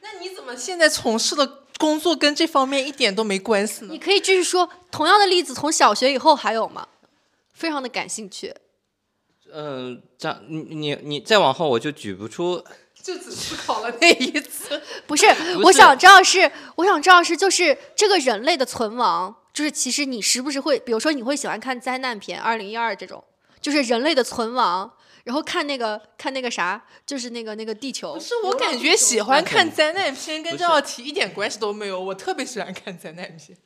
[0.00, 3.98] 那你怎么现在从事的工作跟这方面一点都没关系呢你？
[3.98, 6.86] 可以继续说同样的例子，从小学以后还有吗？
[7.52, 8.54] 非常的感兴趣。
[9.52, 12.62] 嗯、这样你你你再往后我就举不出，
[13.02, 14.80] 就只思考了那一次。
[15.06, 15.26] 不是，
[15.64, 23.22] 我想知道是，我想知道是，就是这个人类的存亡，就是其实你时不时会，比如说你会喜欢看灾难片，二零一二这种，
[23.60, 24.90] 就是人类的存亡，
[25.24, 28.14] 然后看那个看那个啥，就是那个那个地球。
[28.14, 32.00] 不是，我感觉喜欢看灾难片跟这道题一点关系都没有。
[32.00, 33.56] 我特别喜欢看灾难片。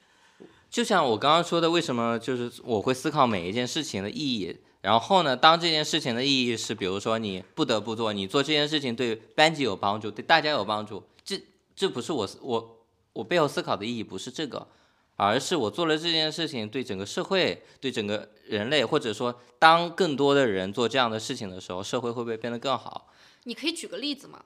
[0.70, 11.42] 就像我刚刚说的，为什么就是我会思考每一件事情的意义，然后呢，当这件事情的意义是，比如说你不得不做，你做这件事情对班级有帮助，对大家有帮助，这
[11.74, 14.68] 这不是我我我背后思考的意义，不是这个，
[15.16, 23.10] 而是我做了这件事情对整个社会、对整个人类，或者说当更多的人做这样的事情的时候，社会会不会变得更好？
[23.44, 24.44] 你可以举个例子吗？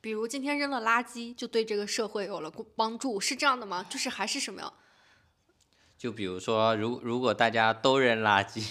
[0.00, 3.84] 比如今天扔了垃圾，就对这个社会有了帮助，是这样的吗？
[3.90, 4.72] 就是还是什么呀？
[5.98, 8.64] 就比如说，如如果大家都扔垃圾。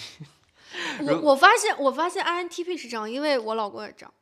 [1.06, 4.14] 我我发现，我发现 INTP 是这样，因为我老公也这样，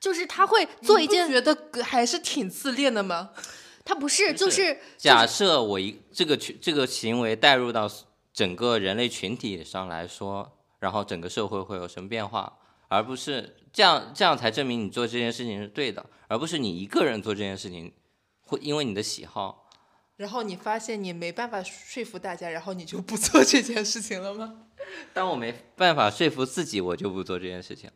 [0.00, 3.30] 就是他会做一件，觉得还是挺自恋的吗？
[3.84, 7.90] 他不是，就是假设我一这个群这个行为带入到
[8.32, 17.92] 整个人类群体上来说，然后整个社会会有什么变化，而不是这样这样才证明你做这件事情是对的，而不是你一个人做这件事情
[18.40, 19.68] 会因为你的喜好，
[20.16, 24.62] 然后你发现你没办法说服大家，然后你就不做这件事情了吗？
[25.12, 27.90] 当我没办法说服自己，我就不做这件事情。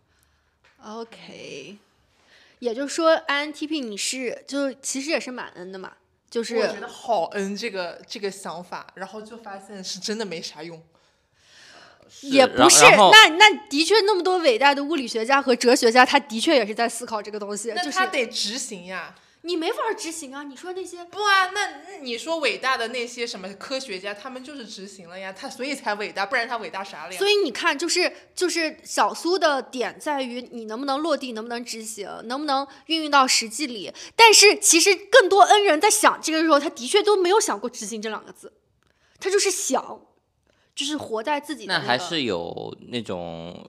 [0.84, 1.76] OK，
[2.60, 5.92] 也就是说，INTP 你是就其实也是蛮 N 的嘛，
[6.30, 10.82] 就是我觉得好 N 这个这个想法，然后就发现是真的没啥用。
[12.22, 19.14] 也不是，那那的确那么多伟大的物理学家和哲学家，他的确也是在思考这个东西，就是他得执行呀。
[19.42, 20.42] 你没法执行啊！
[20.42, 21.50] 你说那些不啊？
[21.54, 27.18] 那你说伟大的那些什么科学家，他们就是执行了呀，他所以才伟大，不然他伟大啥了呀？
[27.18, 33.92] 所以你看，就是就是小苏的点在于你能不能落地，能不能执行，能不能运用到实际里。
[34.16, 38.52] 但是其实更多恩人在想这个时候，他的确都没有想过执行这两个字，
[39.20, 40.00] 他就是想，
[40.74, 41.72] 就是活在自己的。
[41.72, 43.64] 那还是有那种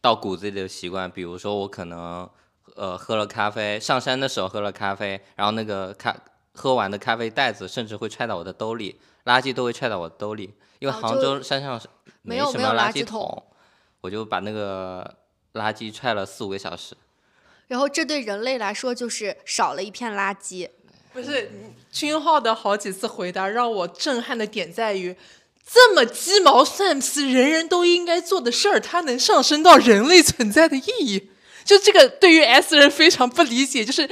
[0.00, 2.28] 到骨子里的习惯，比如说我可能。
[2.74, 6.14] 呃，喝了咖啡，上山的时候喝了咖啡，然后那个咖
[6.52, 11.80] 喝完的咖啡袋子甚至会揣到我的兜里，垃圾都会揣到我的兜里，因为杭州山上
[12.22, 13.42] 没什么垃圾桶，
[14.00, 15.16] 我就把那个
[15.52, 16.96] 垃圾揣了四五个小时。
[17.68, 20.68] 然后这对人类来说就是少了一片垃圾。
[21.12, 21.50] 不是
[21.92, 25.16] 君浩的好几次回答让我震撼的点在于，
[25.64, 31.30] 这么鸡毛蒜皮、人人都应该做的事儿，它能上升到人类存在的意义。
[31.64, 34.08] 就这个对于 S 人非常不理解，就是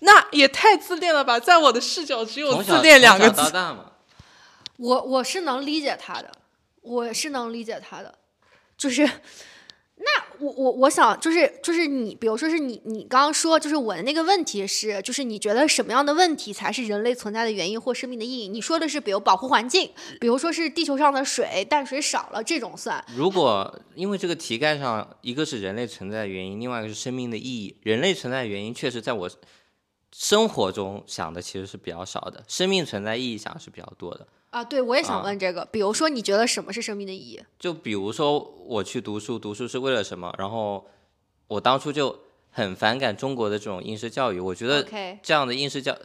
[0.00, 1.40] 那也太自恋了吧！
[1.40, 3.52] 在我的视角，只有自恋两个字。
[4.76, 6.30] 我我是能理解他的，
[6.82, 8.18] 我是能理解他的，
[8.76, 9.08] 就是。
[10.02, 18.48] 那我我我想就是就是你，比如说是你你刚刚说就是我的那个问题是，就是你觉得什么样的问题才是人类存在的原因或生命的意义？
[18.48, 23.04] 你说的是比如保护环境，比如说是地球上的水淡水少了这种算。
[23.14, 27.76] 如果因为这个题干上一个是人类存在的原因，另外一个是生命的意义。
[27.82, 29.30] 人类存在的原因确实在我
[30.12, 34.26] 生活中想的其实是比较少的，生命存在意义想是比较多的。
[34.50, 35.64] 啊，对，我也想问这个。
[35.70, 37.40] 比如说，你觉得什么是生命的意义？
[37.58, 40.34] 就比如说，我去读书，读书是为了什么？
[40.36, 40.84] 然后
[41.46, 42.18] 我当初就
[42.50, 44.40] 很反感中国的这种应试教育。
[44.40, 44.84] 我觉得
[45.22, 45.96] 这样的应试教，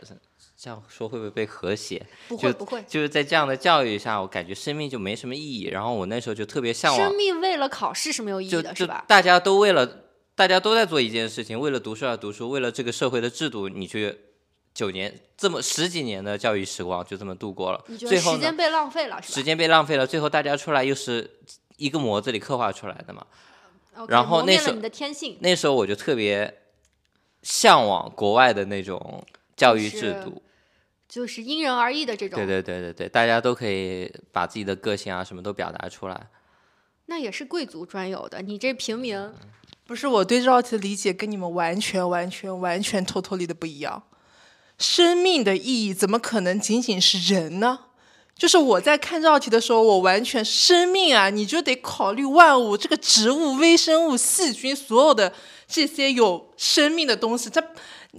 [0.55, 2.05] 这样说会不会被和谐？
[2.27, 2.83] 不会，不会。
[2.87, 5.63] 就是在这样的教育下，我感觉生命就没什么意义。
[5.63, 7.09] 然后我那时候就特别向往。
[7.09, 9.03] 生命为了考试是没有意义的，是吧？
[9.07, 10.03] 大家都为了，
[10.35, 14.15] 大家都在做一件事情，为了读书而读书，为了这个社会的制度，你去。
[14.75, 21.39] 九年这么十几年的教育时光就这么度过了，最后时间被浪费了，时间被浪费了，最后大家出来又是
[21.77, 23.25] 一个模子里刻画出来的嘛。
[24.09, 24.77] 然后那时候
[25.39, 26.53] 那时候我就特别
[27.41, 30.43] 向往国外的那种教育制度，
[31.07, 32.37] 就是因人而异的这种。
[32.37, 36.27] 对对对对对，大家都可以把自己的个性啊什么都表达出来。
[37.05, 39.17] 那也是贵族专有的，你这平民
[39.85, 44.03] 不是我对这道题的理解跟你们完全完全完全偷偷 y 的不一样。
[44.77, 47.79] 生命的意义怎么可能仅仅是人呢？
[48.37, 55.31] 就是我在看这道题的时候，我完全生命啊，你就得考虑万物，这个植物、微生物、细菌，所有的
[55.67, 57.49] 这些有生命的东西。
[57.49, 57.63] 它，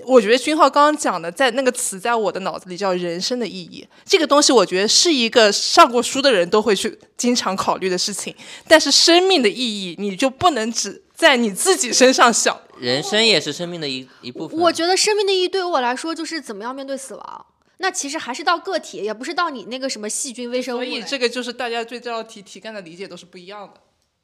[0.07, 3.87] 我觉得君浩刚刚讲的，在那个词在我的脑子里叫人生的意义。
[4.07, 8.35] 这个东西，我觉得是一个上过书的人都会去经常考虑的事情。
[8.67, 11.03] 但是生命的意义，你就不能只。
[11.15, 14.59] 在你自己身上想，人生也是生命的一一部分。
[14.59, 17.47] 我觉得生命的意义对于我来说就是怎么样面对死亡。
[17.79, 20.79] 那其实还是到个体，也不是到你那个什么细菌微生物。
[20.79, 23.75] 所以这个就是大家对这道题题干的理解都是不一样的。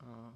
[0.03, 0.33] 嗯，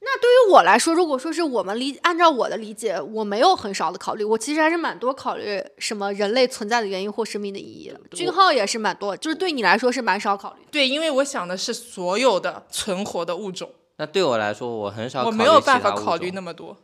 [0.00, 8.00] 那对于我来说，如果说是我们理按照我的理解，我没有很少的考虑，我其实还是蛮多考虑什么人类存在的原因或生命的意义的。
[8.12, 10.66] 君浩也是蛮多，就是对你来说是蛮少考虑。
[10.70, 13.70] 对，因为我想的是所有的存活的物种。
[13.98, 15.26] 那对我来说，我很少。
[15.26, 16.74] 我没有办法考虑那么多。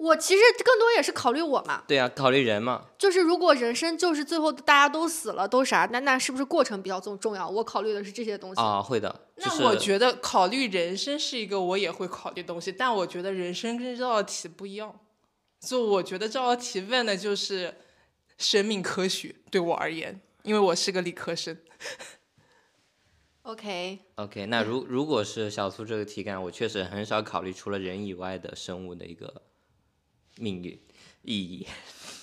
[0.00, 2.86] 我其实更多也是考虑我嘛，对啊，考虑人嘛。
[2.96, 7.46] 就是如果人生就是最后大家都死了，都啥，那那是不是过程比较重重要？
[7.46, 8.60] 我考虑的是这些东西。
[8.62, 9.14] 啊，会的。
[9.36, 14.98] 就是那我觉得考虑人生是一个我也会考虑的东西，但我觉得人生跟这道题不一样。
[15.60, 17.74] 就我觉得这道题问的就是
[18.38, 21.58] 生命科学，对我而言，因为我是个理科生。
[23.42, 29.42] OK，OK，那如如果是小苏这个题干，我确实很少考虑除了人以外的生物的一个
[30.40, 30.76] 命运
[31.22, 31.66] 意义。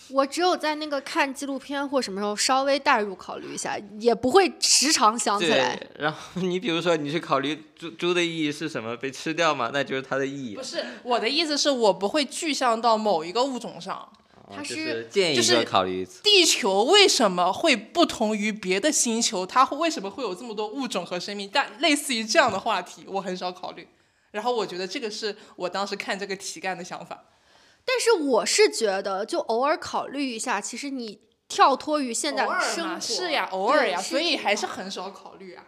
[0.10, 5.78] 我只有在那个看纪录片或什么时候稍微代入考虑一下，也不会时常想起来。
[6.00, 8.96] 然后你比如说你去考虑猪猪的意义是什么？
[8.96, 9.70] 被吃掉吗？
[9.74, 10.64] 那就是它的意义不。
[10.64, 14.10] 是我的意思是我不会具象到某一个物种上。
[14.50, 16.24] 它是是建议就是考虑一次。
[16.24, 19.46] 地球为什么会不同于别的星球？
[19.46, 21.50] 它会为什么会有这么多物种和生命？
[21.52, 23.86] 但类似于这样的话题，我很少考虑。
[24.32, 27.26] 然后我觉得这个是我当时看这个题干的想法。
[27.88, 35.66] 但是我是觉得，就偶尔考虑一下，其实你跳脱于现在偶尔嘛，生活，是呀，偶尔呀，所以还是很少考虑啊，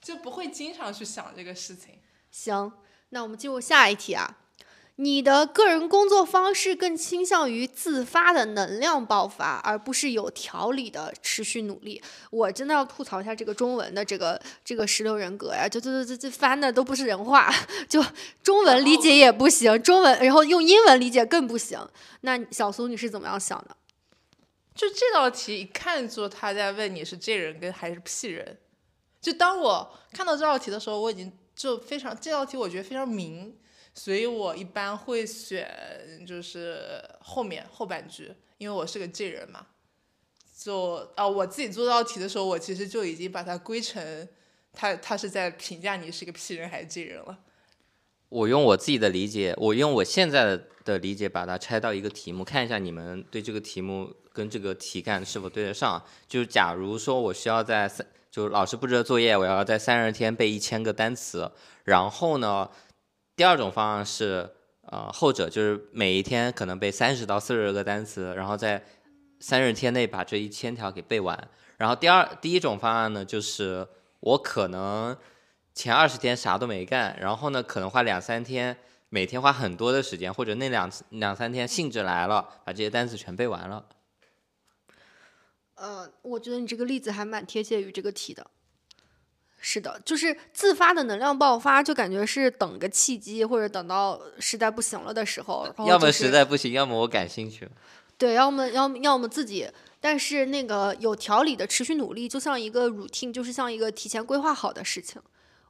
[0.00, 2.00] 就不会经常去想这个事情。
[2.32, 2.72] 行。
[3.10, 4.38] 那我们进入下一题啊。
[4.96, 12.00] 你的个人工作方式更倾向于自发的能量爆发，而不是有条理的持续努力。
[12.30, 17.52] 我真的要吐槽一下这个中文的这个这个十六人格呀，就这这这这翻的都不是人话，
[17.88, 18.04] 就
[18.42, 21.80] 中文理解也不行，中文然后用英文理解更不行。
[22.20, 23.76] 那小苏你是怎么样想的？
[24.74, 28.58] 就这道题一看就他在问你是这人跟还是 P 人。
[29.20, 33.54] 就当我看到这道题的时候，我已经就非常这道题我觉得非常明，
[33.94, 39.66] 所以我一般会选就是后面后半句，因为我是个 J 人嘛。
[40.58, 44.28] 就啊，我自己做这道题的时候，我其实就已经把它归成
[44.72, 47.38] 他他是在评价你是个 P 人还是 J 人了。
[48.28, 56.02] 我用我自己的理解，我用我现在的理解把它拆到一个题目，看一下你们对这个题目跟这个题干是否对得上。
[56.28, 61.50] 就是假如说我需要在三，就是老师布置的作业，我要在三十天背一千个单词，
[61.84, 62.70] 然后呢，
[63.34, 64.50] 第二种方案是，
[64.82, 68.84] 呃，后者就是每一天可能背三十到四十个单词，然后在
[69.40, 71.48] 三十天内把这一千条给背完。
[71.78, 73.88] 然后第二第一种方案呢，就是
[74.20, 75.16] 我可能
[75.74, 78.76] 前二十天啥都没干，然后呢，可能花两三天，
[79.08, 83.86] 每天花很多的时间，或者那两两三天兴致来了，把这些单词全背完了。
[85.74, 88.46] 呃，我觉得你这个例子还蛮贴切于这个题的。
[89.64, 97.68] 是的，就是自发的能量爆发，就感觉是等个契机，或者等到实在不行了的时候，然后要么实在不行，要么我感兴趣。
[98.18, 105.22] 对，要么要么要么自己，但是那个有条理的持续努力，就像一个 routine，就是像一个提前规划好的事情。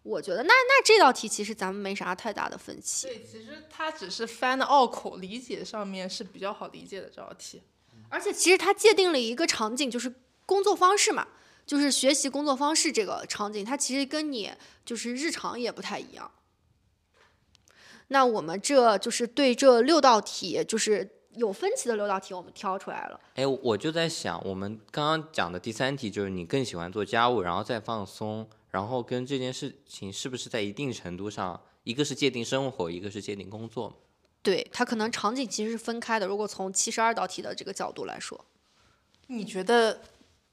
[0.03, 3.07] 我觉得那那这道题其实咱们没啥太大的分歧。
[3.07, 7.63] 对，其实它只是翻的拗口，理解上面是比较好理解的这道题。
[8.09, 10.13] 而且其实它界定了一个场景，就是
[10.45, 11.29] 工作方式嘛，
[11.67, 14.51] 就是学习工作方式这个场景，它其实跟你
[14.85, 16.31] 就是日常也不太一样。
[18.09, 23.19] 那我们这就是对这六道题，就是有分歧的六道题，我们挑出来了。
[23.37, 33.99] 哎，我就在想，我们刚刚讲的第三题就是你更喜欢做家务，然后再放松，然后跟这件事情是不是在一定程度上，一个是界定生活，一个是界定工作？
[34.43, 36.27] 对，它可能场景其实是分开的。
[36.27, 38.45] 如果从七十二道题的这个角度来说，
[39.29, 40.03] 你觉得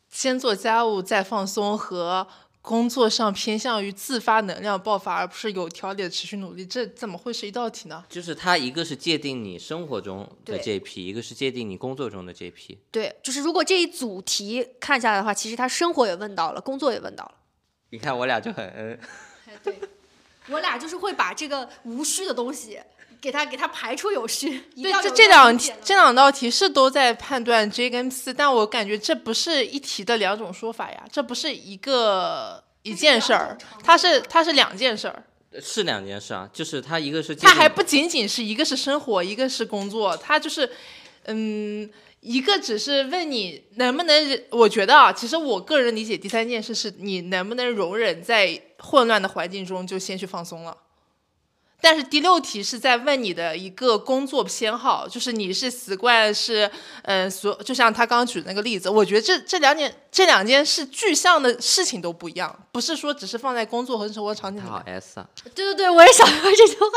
[0.10, 2.28] 先做家务再放松和
[2.62, 8.04] 工作上偏向于自发能量爆发，而不是有条理的持续努力，这怎么会是一道题呢？
[8.10, 12.78] 就是它一个是界定你生活中的这一批一个是界定你工作中的这一批。
[12.92, 17.32] 对，就是如果这一组题看下来的话，其实他生活也问到了，工作也问到了。
[17.92, 19.00] 你看我俩就很嗯。
[19.48, 19.80] 哎，对，
[20.50, 22.80] 我俩就是会把这个无需的东西
[23.22, 24.64] 给他给他排除有序。
[24.76, 35.24] 对，这这两这两道题是都在判断 J 跟 P，但我感觉这不是一题的两种说法呀，这不是一个一件事儿，它是它是两件事儿，
[35.62, 40.70] 是两件事啊，就是它一个是它还不仅仅是一个是生活，一个是工作，它就是
[41.26, 41.90] 嗯。
[42.22, 50.76] 一个只是问你能不能忍，我觉得啊，其实我个人理解第三件事是你能不能容忍在混乱的环境中就先去放松了。
[51.82, 56.70] 但是第六题是在问你的一个工作偏好，就是你是习惯是，
[57.04, 65.00] 嗯，所就像他刚刚举的那个例子，我觉得这这两点这两件事具象的事情都不一样，不是说只是放在工作和生活场景里它好面。
[65.00, 65.28] S 啊。
[65.56, 66.88] 对对对，我也想说这句话。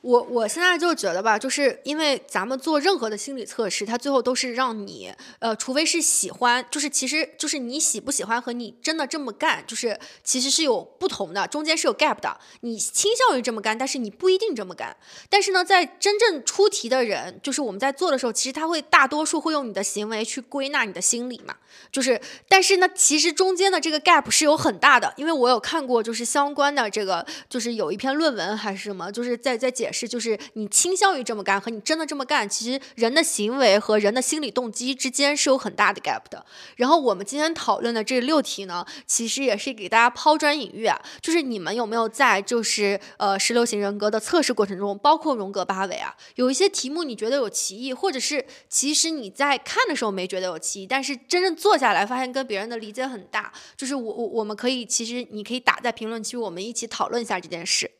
[0.00, 12.38] 我我现在就觉得吧，就是因为咱们做任何的心理测试，它最后都是让你，呃，除非是喜欢，就是其实就是你喜不喜欢和你真的这么干，就是其实是有不同的，中间是有 gap 的。
[12.60, 14.96] 你倾向于这么干，但是你不一定这么干。
[15.28, 21.56] 但是呢，在真正出题的人，就是我们在做的时候，其实他会大多数会用你的行为去归纳你的心理嘛。
[21.90, 29.87] 就是，但是呢，其实中间的这个 gap 是有很大的，因为我有看过，就是相关的这个，就是有一篇论文还是什么，就是在在解。
[29.88, 36.44] 也是，就是你倾向于这么干和你真的这么干，其实人的行为和人的心理动机之间是有很大的 gap 的。
[36.76, 41.00] 然后我们今天讨论的这六题呢，其实也是给大家抛砖引玉啊。
[41.22, 53.50] 就是你们有没有在就是呃十六型人格的测试过程中，包括荣格八维啊，有一些题目你觉得有歧义，或者是其实你在看的时候没觉得有歧义，但是真正做下来发现跟别人的理解很大。
[53.76, 57.90] 就是我我我们可以其实你可以打在评论区，我们一起讨论一下这件事。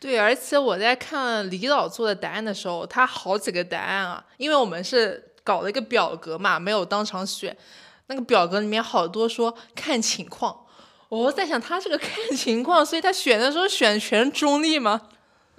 [0.00, 7.54] 对，而且我在看李导做的答案的时候，他好几个答案啊，因为我们是搞了一个表格嘛，没有当场选。
[8.06, 10.64] 那个表格里面好多说看情况，
[11.10, 15.02] 我在想他这个 看情况，所以他选的时候选全中立吗？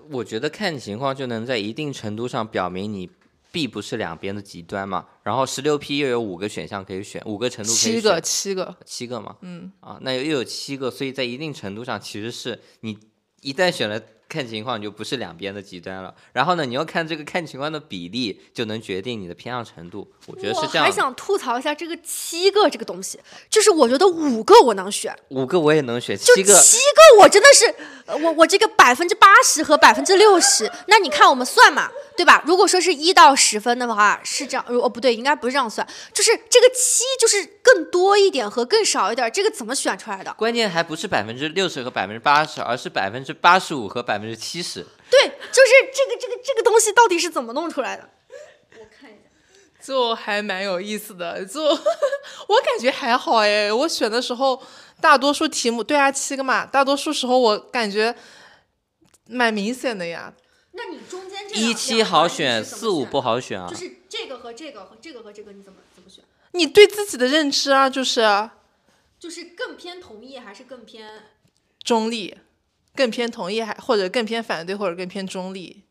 [0.10, 3.08] 我觉得看情况就能在一定程度上表明你
[3.52, 5.06] 必不是两边的极端嘛。
[5.22, 7.94] 然后十六批又有五个选项可以选，五个程度可以选。
[7.94, 9.38] 七个，七个，七个嘛。
[9.42, 9.72] 嗯。
[9.82, 12.98] 啊，那又有七个，所以在一定程度上其实是你
[13.42, 14.02] 一旦选了。
[14.32, 20.10] 看情况就不是两边的极端了，然后呢，你要看这个看情况的比例，就能决定你的偏向程度。
[20.28, 20.86] 我觉得是这样。
[20.86, 23.20] 我还想吐槽一下这个七个这个东西，
[23.50, 27.76] 就是我觉得五个我能选，五个我也能选，七个七个我真的是，
[28.24, 31.92] 我我这个百分之八十和百分之六十，那你看我们算嘛。
[32.14, 32.44] 对吧？
[32.46, 34.64] 如果说是一到十分的话，是这样。
[34.68, 35.88] 哦，不对，应该不是这样算。
[36.14, 40.32] 就是这个七，就是更多一点和更少一点，这个怎么选出来的？
[40.34, 44.86] 关键还不是百分之六十和百分之八十，而是百分之八十五和百分之七十。
[45.10, 48.10] 对，就是这个这个这个东西到底是怎么弄出来的？
[48.80, 51.46] 我看一下，就还蛮有意思的。
[51.46, 51.62] 就
[52.48, 54.62] 我感觉还好哎，我选的时候
[55.02, 58.16] 大多数题目对啊七个嘛，大多数时候我感觉
[59.28, 60.34] 蛮明显的呀。
[60.74, 63.68] 那你中间这一七好选，四五不好选啊。
[63.70, 66.24] 就是这个和这个和这个和这个，你怎么怎么选？
[66.54, 68.50] 你对自己的认知啊，就是，
[69.20, 71.24] 就是更偏同意还是更偏
[71.84, 72.38] 中立？
[72.96, 75.84] 更偏同意还或者更偏反对或者更偏中立？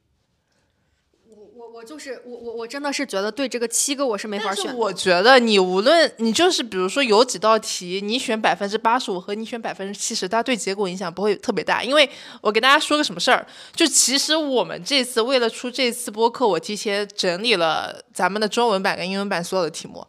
[1.72, 4.76] 我就是我我我真的是觉得对这个七个我是没法选。
[4.76, 11.82] 我觉得你无论你就是比如说有几道题，你选百分之八十五和你选百分之七十，它对结果影响不会特别大。
[11.82, 12.10] 因为
[12.42, 20.06] 我给大家说个什么事儿，就其实我们这次为了出这次播客，我提前整理了咱们的中文版跟英文版所有的题目。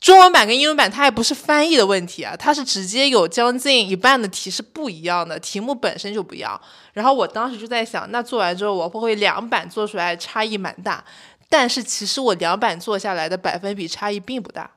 [0.00, 6.58] 中文版跟英文版它还不是翻译的问题啊，它是直接有将近一半的题是不一样的，题目本身就不一样。
[6.94, 11.04] 然后我当时就在想，那做完之后我会不会两版做出来差异蛮大？
[11.50, 14.70] 但是其实我两版做下来的百分比差异并不大，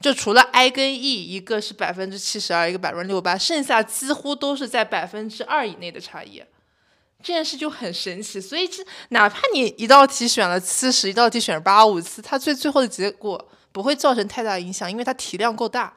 [0.00, 6.40] 就除了 I 跟 E 一个是百分之七十二，一个百分之六八，剩下几乎都是在百分之二以内的差异。
[7.20, 13.44] 这件事就很神奇，所以这哪怕你一道题选了七十，一道题选八五次，它最最后的结果。
[13.78, 15.94] 不会造成太大影响，因为它体量够大。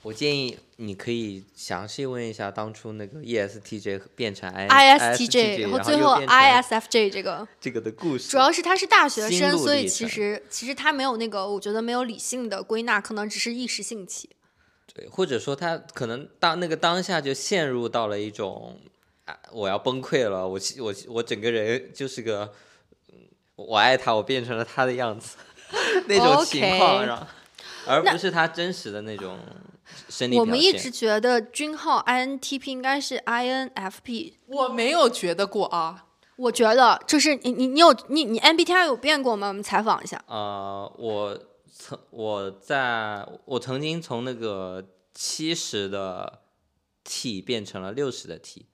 [0.00, 8.30] 我建议你可以详细问一下当初那个 ESTJ 变成 ISTJ，然后最后 ISFJ 这个这个的故事。
[8.30, 14.30] 主要是他是大学生，所以其实其实他没有那个，我觉得没有理性的归纳，可能只是一时兴起。
[14.94, 18.80] 对，或者说他可能当那个当下就陷入到了一种
[19.26, 22.52] 啊，我要崩溃了，我我我整个人就是个，
[23.54, 25.36] 我爱他，我变成了他的样子。
[26.06, 27.26] 那种情况，
[27.86, 29.38] 而不是他真实的那种
[30.08, 36.06] 生理我们一直觉得君浩 INTP 应该是 INFP，我没有觉得过啊。
[36.36, 39.48] 我觉得就是你你你有你你 MBTI 有变过吗？
[39.48, 40.22] 我们采访一下。
[40.26, 41.38] 呃，我
[41.70, 44.82] 曾我在我曾经从那个
[45.14, 46.40] 七十的
[47.04, 48.66] T 变成了六十的 T。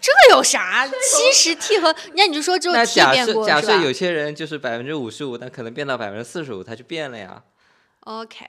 [0.00, 0.88] 这有啥？
[0.88, 7.42] 七十 T 和那你就说只有 T 变过假设有些人就是百分之五十五，但可能变到百分之四十五，他就变了呀。
[8.00, 8.46] OK，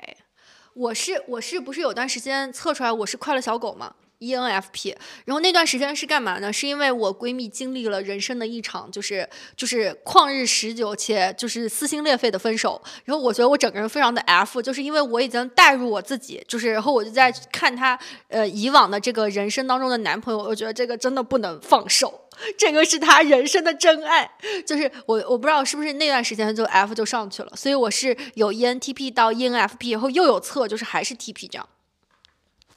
[0.74, 4.96] 我是我是不是有段时间测出来我是快乐小狗吗？ENFP，
[5.26, 6.54] 然后那段时间是干嘛呢？
[6.54, 12.80] 是因为我闺蜜经历了人生的一场，就是就是旷日持久且就是撕心裂肺的分手。
[13.04, 17.98] 然后我觉得我整个人非常的 F，就是因为我已经带入我自己，就是然后我就在看她
[18.28, 24.30] 呃以往的这个人生当中的男朋友，我觉得这个真的不能放手，这个是他人生的真爱。
[24.68, 31.68] 就是我我不知道是不是那段时间就 F 就上去了，所以我是有 ENTP 到 ENFP，然后又有测就是还是 TP 这样。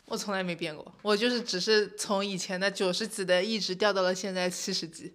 [0.06, 5.14] 我从来没变过，我就是只是从以前的九十几的一直掉到了现在七十几。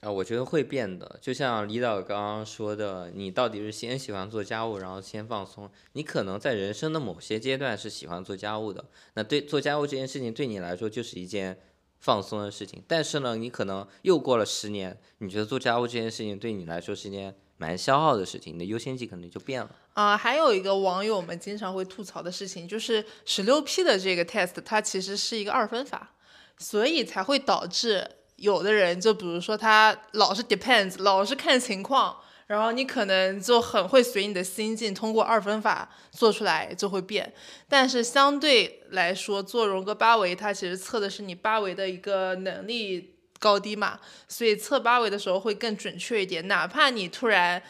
[0.00, 1.18] 啊，我觉得会变的。
[1.20, 5.70] 就像李导刚刚说的，你到底是先喜欢做家务，然后先放松？
[5.92, 11.58] 你可能在人生的某些阶段是喜欢做家务的，那对做家务这件事情对你来说就是一件
[12.00, 12.82] 放松的事情。
[12.86, 19.70] 但是呢，你可能又过了十年，你觉得做家务这件事情对你来说是一件蛮消耗的事情，你的优先级可能就变了。
[19.94, 26.12] 啊，还有一个网友们经常会吐槽的事情，就是十六 P 的这个 test，它其实是一个二分法，
[26.58, 32.16] 所以才会导致有的人，就比如说他老是 depends，老是看情况，
[32.48, 37.32] 然后你可能就很会随你的心境，通过二分法做出来就会变。
[37.68, 47.62] 但是相对来说，做荣格八维，它其实测的是你八维的一个能力高低嘛，所以测八维的时候会更准确一点，哪怕你突然。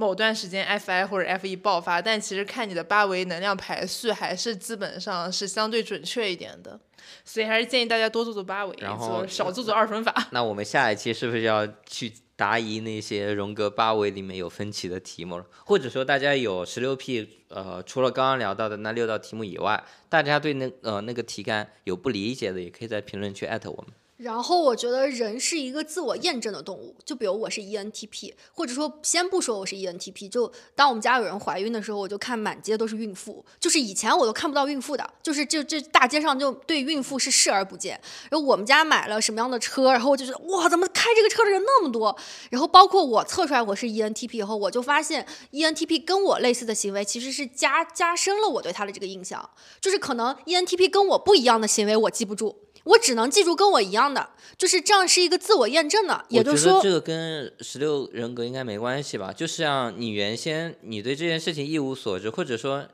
[0.00, 6.80] 某段时间 Fi 或者 Fe 爆发，但其实看你的八维能量排序还是基本上是相对准确一点的，
[7.22, 10.28] 所以还是建议大家多做做八维，然后少做做二分法。
[10.32, 15.44] 那我们下一期是不是要去答疑那些荣格八维里面有分歧的题目了？
[15.66, 23.92] 或者说大家有十六 P，呃，除了刚刚聊到的那六道题目以外，大家对那呃那个题干有不理解的，也可以在评论区艾特我们。
[24.20, 37.98] 然后我觉得人是一个自我验证的动物，就比如我是 ENTP，或者说先不说我是 ENTP，就当我们家有人怀孕的时候，我就看满街都是孕妇，就是以前我都看不到孕妇的，就是就这大街上就对孕妇是视而不见。
[38.28, 42.14] 然后我们家买了什么样的车，然后我就觉得哇，怎么开这个车的人那么多？
[42.50, 49.48] 然后包括我测出来我是 ENTP 以后，我就发现 ENTP 跟我类似的行为其实是加加深了我对他的这个印象，
[49.80, 52.54] 就是可能 ENTP 跟我不一样的行为我记不住。
[52.84, 59.32] 我只能记住跟我一样的，就是这样是一个自我验证的，也就是说，这个跟十六人格应该没关系吧？
[59.32, 62.88] 就是像你原先你对这件事情一无所知，或者说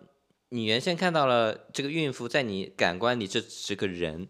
[0.48, 4.28] 你原先看到了这个孕妇在你感官里这只是个人，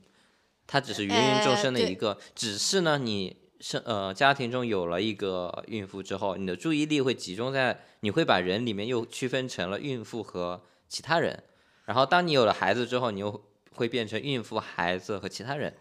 [0.67, 11.43] 她只是芸芸众生的一个，只是呢你生呃家庭中有了一个孕妇之后，你的注意力会集中在你会把人里面又区分成了孕妇和其他人，
[11.87, 13.43] 然后当你有了孩子之后，你又。
[13.77, 15.77] 会变成孕妇、孩子和其他人。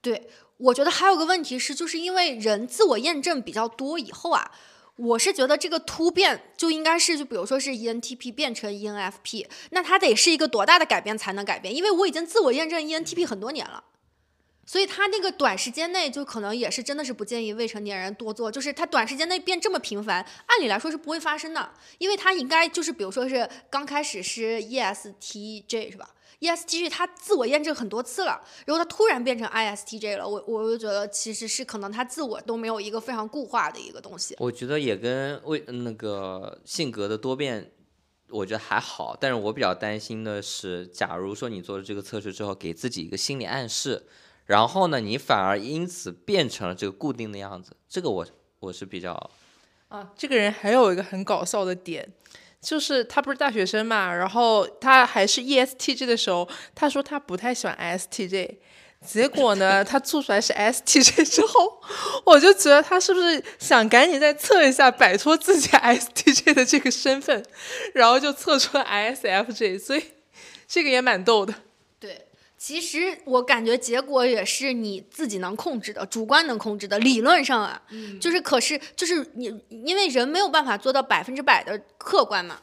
[0.00, 4.52] 对，我觉得还有个问题是，就是因为人自我验证比较多以后啊，
[4.96, 11.74] 我是觉得这个突变就应该是，就比如说是 ENTP 变成 ENFP，那它得是一个多大的改变才能改变？
[11.74, 13.84] 因为我已经自我验证 ENTP 很多年了，
[14.64, 26.10] 所以他那个短时间内就可能也是真的是不建议未成年人多做，就是他短时间内变这么频繁，按理来说是不会发生的，因为他应该就是比如说是刚开始是 ESTJ 是吧
[26.40, 34.36] ？ESTJ 他自我验证很多次了，然后他突然变成 ISTJ 了，我我就觉得其实是可能他自我都没有一个非常固化的一个东西。
[34.38, 37.72] 我觉得也跟为那个性格的多变，
[38.28, 44.06] 我觉得还好，但是我比较担心的是，假如说你做了这个测试之后，给自己一个心理暗示，
[44.44, 48.26] 然后呢，你反而因此变成了这个固定的样子，这个我
[48.60, 49.30] 我是比较
[49.88, 52.12] 啊，这个人还有一个很搞笑的点。
[52.66, 58.56] 就是他不是大学生嘛，然后他还是 ESTJ 的时候，他说他不太喜欢 STJ，
[59.06, 61.80] 结果呢，他做出来是 STJ 之后，
[62.26, 67.40] 我就觉得他是不是想赶紧再测一下，摆脱自己 STJ 的这个身份，
[67.94, 70.02] 然后就测出了 ISFJ，所以
[70.66, 71.54] 这个也蛮逗的。
[72.66, 76.98] 其实我感觉结果也是你自己能控制的，主观能控制的。
[76.98, 77.80] 理论上啊，
[78.20, 82.58] 就是可是就是你，因为人没有办法做到百分之百的客观嘛。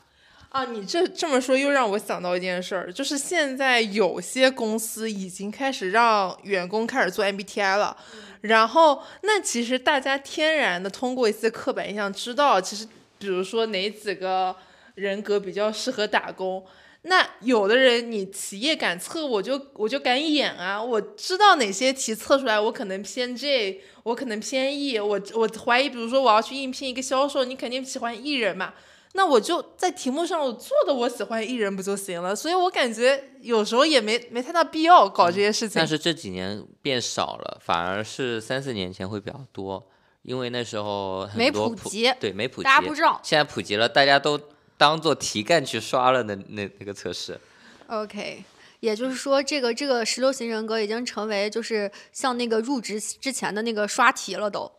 [0.50, 7.96] 啊，你这这么说又让我想到一件事儿，就是现在有些公司已经开始让员工开始做 MBTI 了，
[8.42, 12.86] 然后那其实大家天然的通过一些刻板印象知道，其实
[13.18, 14.54] 比如说哪几个
[14.96, 16.62] 人格比较适合打工。
[17.06, 20.82] 那有的人，你企业敢测，我就我就敢演啊！
[20.82, 28.74] 我知道哪些题测出来，我可能偏 J，我可能偏 E，我我怀疑，比如说我要去应聘一个销售，你肯定喜欢艺人嘛？
[29.16, 32.34] 那我就在题目上我做的我喜欢艺人不就行了？
[32.34, 35.74] 所以我感觉有时候也没没太大必要搞这些事情。
[35.76, 39.86] 但是这几年变少了，反而是三四年前会比较多，
[40.22, 43.20] 因为那时候没普及，对，没普及，大家不知道。
[43.22, 44.40] 现在普及了，大家都。
[44.78, 47.40] 当做题干去刷了那那那个测试
[47.88, 48.44] ，OK，
[48.80, 54.72] 也就是说，这个这个十六型人格已经成为就是像那个入职之前的那个刷题了都。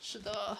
[0.00, 0.56] 是的，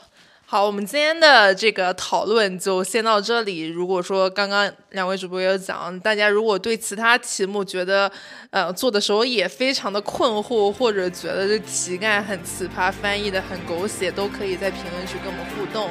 [0.47, 3.69] 好，我们今天的这个讨论就先到这里。
[3.69, 8.11] 如果说刚刚两位主播有讲，大家如果对其他题目觉得
[8.51, 15.89] 呃做的时候也非常的困惑，或者觉得这题干很奇葩，翻译的很狗血，都可以在评论区跟我们互动。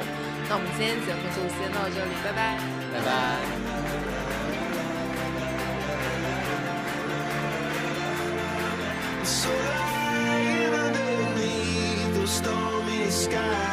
[0.50, 2.56] 那我们今天节目就先到这里，拜拜，
[2.90, 3.08] 拜拜。
[9.24, 13.67] So I beneath those stormy skies